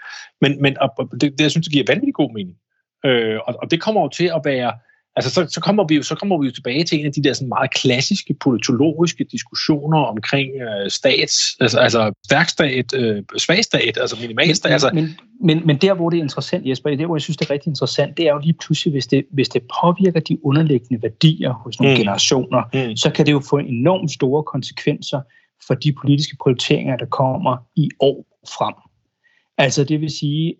[0.42, 2.58] Men, men og, det, det, jeg synes, det giver vanvittig god mening.
[3.06, 4.74] Øh, og, og det kommer jo til at være
[5.18, 7.24] altså så, så, kommer vi jo, så kommer vi jo tilbage til en af de
[7.24, 14.18] der sådan meget klassiske politologiske diskussioner omkring øh, stats, altså, altså stærkstat, øh, svagstat, altså
[14.22, 14.72] minimalstat.
[14.72, 14.92] Altså.
[14.94, 17.54] Men, men, men der, hvor det er interessant, Jesper, det, hvor jeg synes, det er
[17.54, 21.54] rigtig interessant, det er jo lige pludselig, hvis det, hvis det påvirker de underliggende værdier
[21.54, 22.00] hos nogle mm.
[22.00, 22.96] generationer, mm.
[22.96, 25.22] så kan det jo få enormt store konsekvenser
[25.68, 28.26] for de politiske prioriteringer, der kommer i år
[28.58, 28.74] frem.
[29.58, 30.56] Altså det vil sige,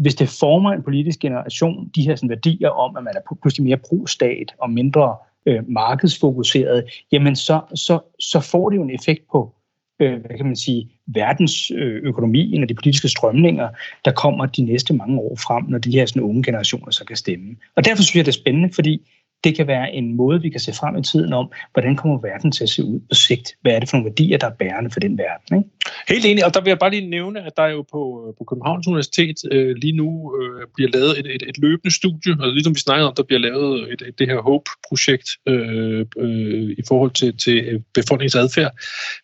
[0.00, 3.64] hvis det former en politisk generation, de her sådan, værdier om, at man er pludselig
[3.64, 5.16] mere pro-stat og mindre
[5.46, 9.54] øh, markedsfokuseret, jamen så, så, så får det jo en effekt på,
[10.00, 13.68] øh, hvad kan man sige, verdensøkonomien og de politiske strømninger,
[14.04, 17.16] der kommer de næste mange år frem, når de her sådan, unge generationer så kan
[17.16, 17.56] stemme.
[17.76, 19.02] Og derfor synes jeg, det er spændende, fordi
[19.44, 22.52] det kan være en måde, vi kan se frem i tiden om, hvordan kommer verden
[22.52, 23.54] til at se ud på sigt?
[23.62, 25.56] Hvad er det for nogle værdier, der er bærende for den verden?
[25.58, 25.70] Ikke?
[26.08, 28.44] Helt enig, og der vil jeg bare lige nævne, at der jo på, øh, på
[28.44, 32.74] Københavns Universitet øh, lige nu øh, bliver lavet et, et, et løbende studie, og ligesom
[32.74, 37.10] vi snakkede om, der bliver lavet et, et, det her HOPE-projekt øh, øh, i forhold
[37.10, 38.72] til, til øh, befolkningsadfærd,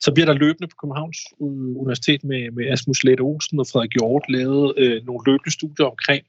[0.01, 3.93] så bliver der løbende på Københavns øh, Universitet med, med Asmus Lette Olsen og Frederik
[3.93, 6.23] Hjort lavet øh, nogle løbende studier omkring,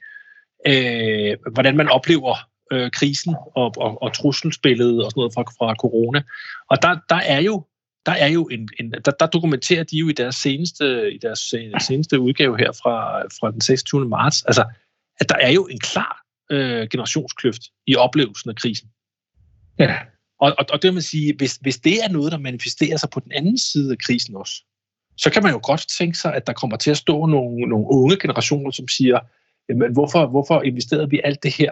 [0.68, 2.36] øh, hvordan man oplever
[2.72, 6.24] øh, krisen og, og, og trusselsbilledet og sådan noget fra, fra corona.
[6.70, 7.64] Og der, der er jo
[8.06, 11.40] der er jo en, en der, der dokumenterer de jo i deres seneste i deres
[11.82, 14.06] seneste udgave her fra, fra den 26.
[14.06, 14.66] marts, altså
[15.20, 18.90] at der er jo en klar øh, generationskløft i oplevelsen af krisen.
[19.80, 19.98] Ja.
[20.40, 23.20] Og, og, og det vil sige, hvis, hvis det er noget, der manifesterer sig på
[23.20, 24.64] den anden side af krisen også,
[25.18, 27.88] så kan man jo godt tænke sig, at der kommer til at stå nogle, nogle
[27.90, 29.20] unge generationer, som siger,
[29.70, 31.72] jamen, hvorfor, hvorfor investerede vi alt det her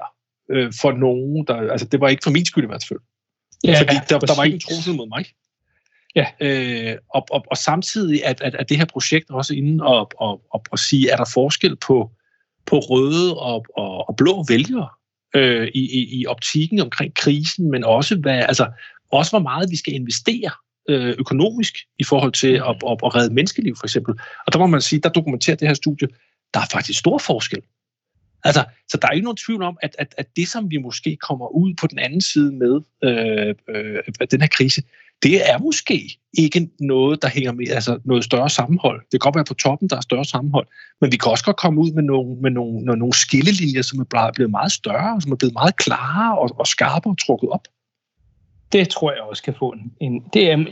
[0.52, 3.00] øh, for nogen, der, altså det var ikke for min skyld i hvert fald.
[3.64, 5.26] Ja, Fordi der, der var ikke en trussel mod mig.
[6.16, 6.28] Ja.
[6.40, 10.42] Øh, og, og, og samtidig at, at, at det her projekt også inde og, og,
[10.54, 12.12] og, og sige, er der forskel på,
[12.66, 14.90] på røde og, og, og blå vælgere
[15.36, 18.72] øh, i, i, i optikken omkring krisen, men også, hvad, altså,
[19.12, 20.52] også hvor meget vi skal investere
[20.90, 24.16] øh, økonomisk i forhold til at, at, at redde menneskeliv, for eksempel.
[24.48, 26.08] Og der må man sige, der dokumenterer det her studie,
[26.54, 27.62] der er faktisk stor forskel
[28.44, 31.18] Altså, så der er ikke nogen tvivl om, at, at, at det, som vi måske
[31.18, 34.82] kommer ud på den anden side med øh, øh, den her krise,
[35.24, 39.02] det er måske ikke noget, der hænger med, altså noget større sammenhold.
[39.02, 40.68] Det kan godt være på toppen, der er større sammenhold,
[41.02, 44.00] men vi kan også godt komme ud med nogle, med nogle, med nogle skillelinjer, som
[44.00, 47.68] er blevet meget større, som er blevet meget klarere og, og skarpere og trukket op.
[48.72, 49.94] Det tror jeg også kan få en...
[50.02, 50.66] en det er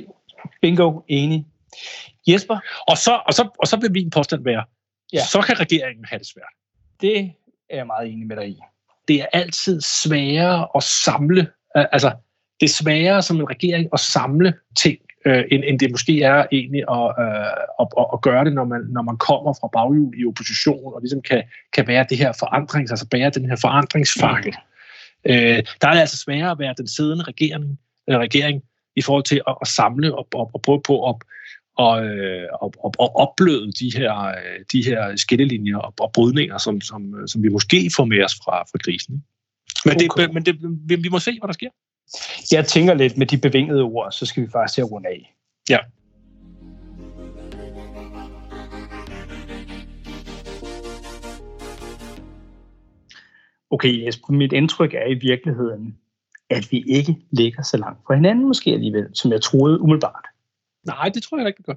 [0.62, 1.46] bingo enig.
[2.28, 2.60] Jesper?
[2.88, 4.64] Og så, og så, og så vil min påstand være,
[5.14, 5.26] ja.
[5.26, 6.54] så kan regeringen have det svært.
[7.02, 7.32] Det
[7.72, 8.58] er jeg meget enig med dig i.
[9.08, 11.42] Det er altid sværere at samle,
[11.78, 12.12] øh, altså
[12.60, 16.46] det er sværere som en regering at samle ting, øh, end, end det måske er
[16.52, 17.52] egentlig at, øh,
[17.82, 21.02] at, at, at gøre det, når man, når man kommer fra baghjul i opposition, og
[21.02, 21.44] ligesom kan,
[21.74, 24.56] kan være det her forandrings, altså bære den her forandringsfakkel.
[25.26, 28.62] Øh, der er det altså sværere at være den siddende regering, øh, regering
[28.96, 31.16] i forhold til at, at samle og, og, og prøve på at,
[31.78, 34.36] og, øh, og, og, og opbløde de her,
[34.72, 38.64] de her skillelinjer og, og brydninger, som, som, som vi måske får med os fra,
[38.64, 39.24] fra krisen.
[39.86, 40.24] Men, okay.
[40.24, 40.58] det, men det,
[40.90, 41.70] vi, vi må se, hvad der sker.
[42.52, 45.36] Jeg tænker lidt med de bevingede ord, så skal vi faktisk til at runde af.
[45.70, 45.78] Ja.
[53.70, 55.98] Okay, Jesper, mit indtryk er i virkeligheden,
[56.50, 60.26] at vi ikke ligger så langt fra hinanden måske alligevel, som jeg troede umiddelbart.
[60.86, 61.76] Nej, det tror jeg ikke, det gør.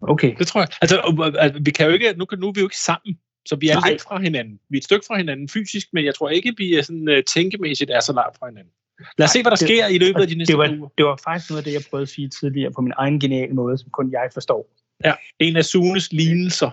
[0.00, 0.34] Okay.
[0.38, 0.68] Det tror jeg.
[0.80, 0.96] Altså,
[1.38, 3.74] altså, vi kan jo ikke, nu, nu er vi jo ikke sammen, så vi er
[3.74, 3.90] Nej.
[3.90, 4.60] lidt fra hinanden.
[4.70, 7.14] Vi er et stykke fra hinanden fysisk, men jeg tror ikke, vi er sådan, uh,
[7.26, 8.72] tænkemæssigt er så langt fra hinanden.
[8.98, 10.76] Lad os Nej, se, hvad der det, sker i løbet af de næste det var,
[10.78, 10.88] uger.
[10.98, 13.54] Det var faktisk noget af det, jeg prøvede at sige tidligere på min egen geniale
[13.54, 14.70] måde, som kun jeg forstår.
[15.04, 16.70] Ja, en af Sunes lignelser.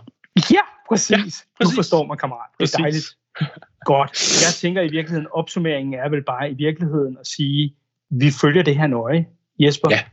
[0.51, 1.12] Ja, præcis.
[1.12, 1.45] Ja, præcis.
[1.62, 2.49] Du forstår mig, kammerat.
[2.60, 2.74] Det er præcis.
[2.74, 3.08] dejligt.
[3.86, 4.12] Godt.
[4.45, 7.76] Jeg tænker i virkeligheden, opsummeringen er vel bare i virkeligheden at sige,
[8.10, 9.26] vi følger det her nøje.
[9.60, 10.03] Jesper, ja.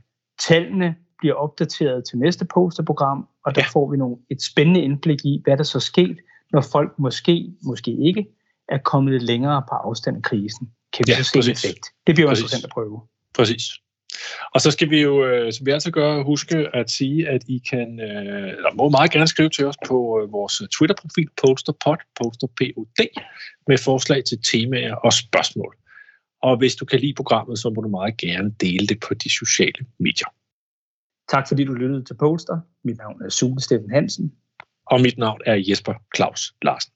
[0.40, 3.68] tallene bliver opdateret til næste posterprogram, og der ja.
[3.74, 6.16] får vi nogle, et spændende indblik i, hvad der så sket,
[6.52, 8.26] når folk måske, måske ikke,
[8.68, 10.70] er kommet længere på afstand af krisen.
[10.92, 11.48] Kan vi ja, så se præcis.
[11.48, 11.86] en effekt?
[12.06, 12.42] Det bliver præcis.
[12.42, 13.00] interessant at prøve.
[13.34, 13.64] Præcis.
[14.54, 17.62] Og så skal vi jo, øh, som vi altid gør, huske at sige, at I
[17.70, 23.06] kan, øh, eller må meget gerne skrive til os på øh, vores Twitter-profil, posterpod, posterpod,
[23.68, 25.76] med forslag til temaer og spørgsmål.
[26.42, 29.30] Og hvis du kan lide programmet, så må du meget gerne dele det på de
[29.30, 30.28] sociale medier.
[31.30, 32.60] Tak fordi du lyttede til Poster.
[32.84, 34.32] Mit navn er Sune Steffen Hansen.
[34.86, 36.92] Og mit navn er Jesper Claus Larsen.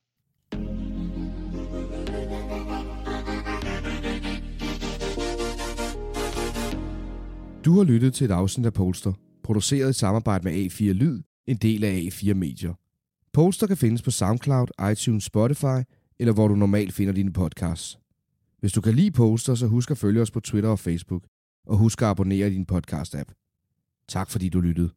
[7.64, 9.12] Du har lyttet til et afsnit af Polster,
[9.42, 12.74] produceret i samarbejde med A4 Lyd, en del af A4 Medier.
[13.32, 15.82] Polster kan findes på SoundCloud, iTunes, Spotify
[16.18, 17.98] eller hvor du normalt finder dine podcasts.
[18.60, 21.22] Hvis du kan lide Polster, så husk at følge os på Twitter og Facebook,
[21.66, 23.45] og husk at abonnere i din podcast-app.
[24.08, 24.90] Tak fordi du lyttede.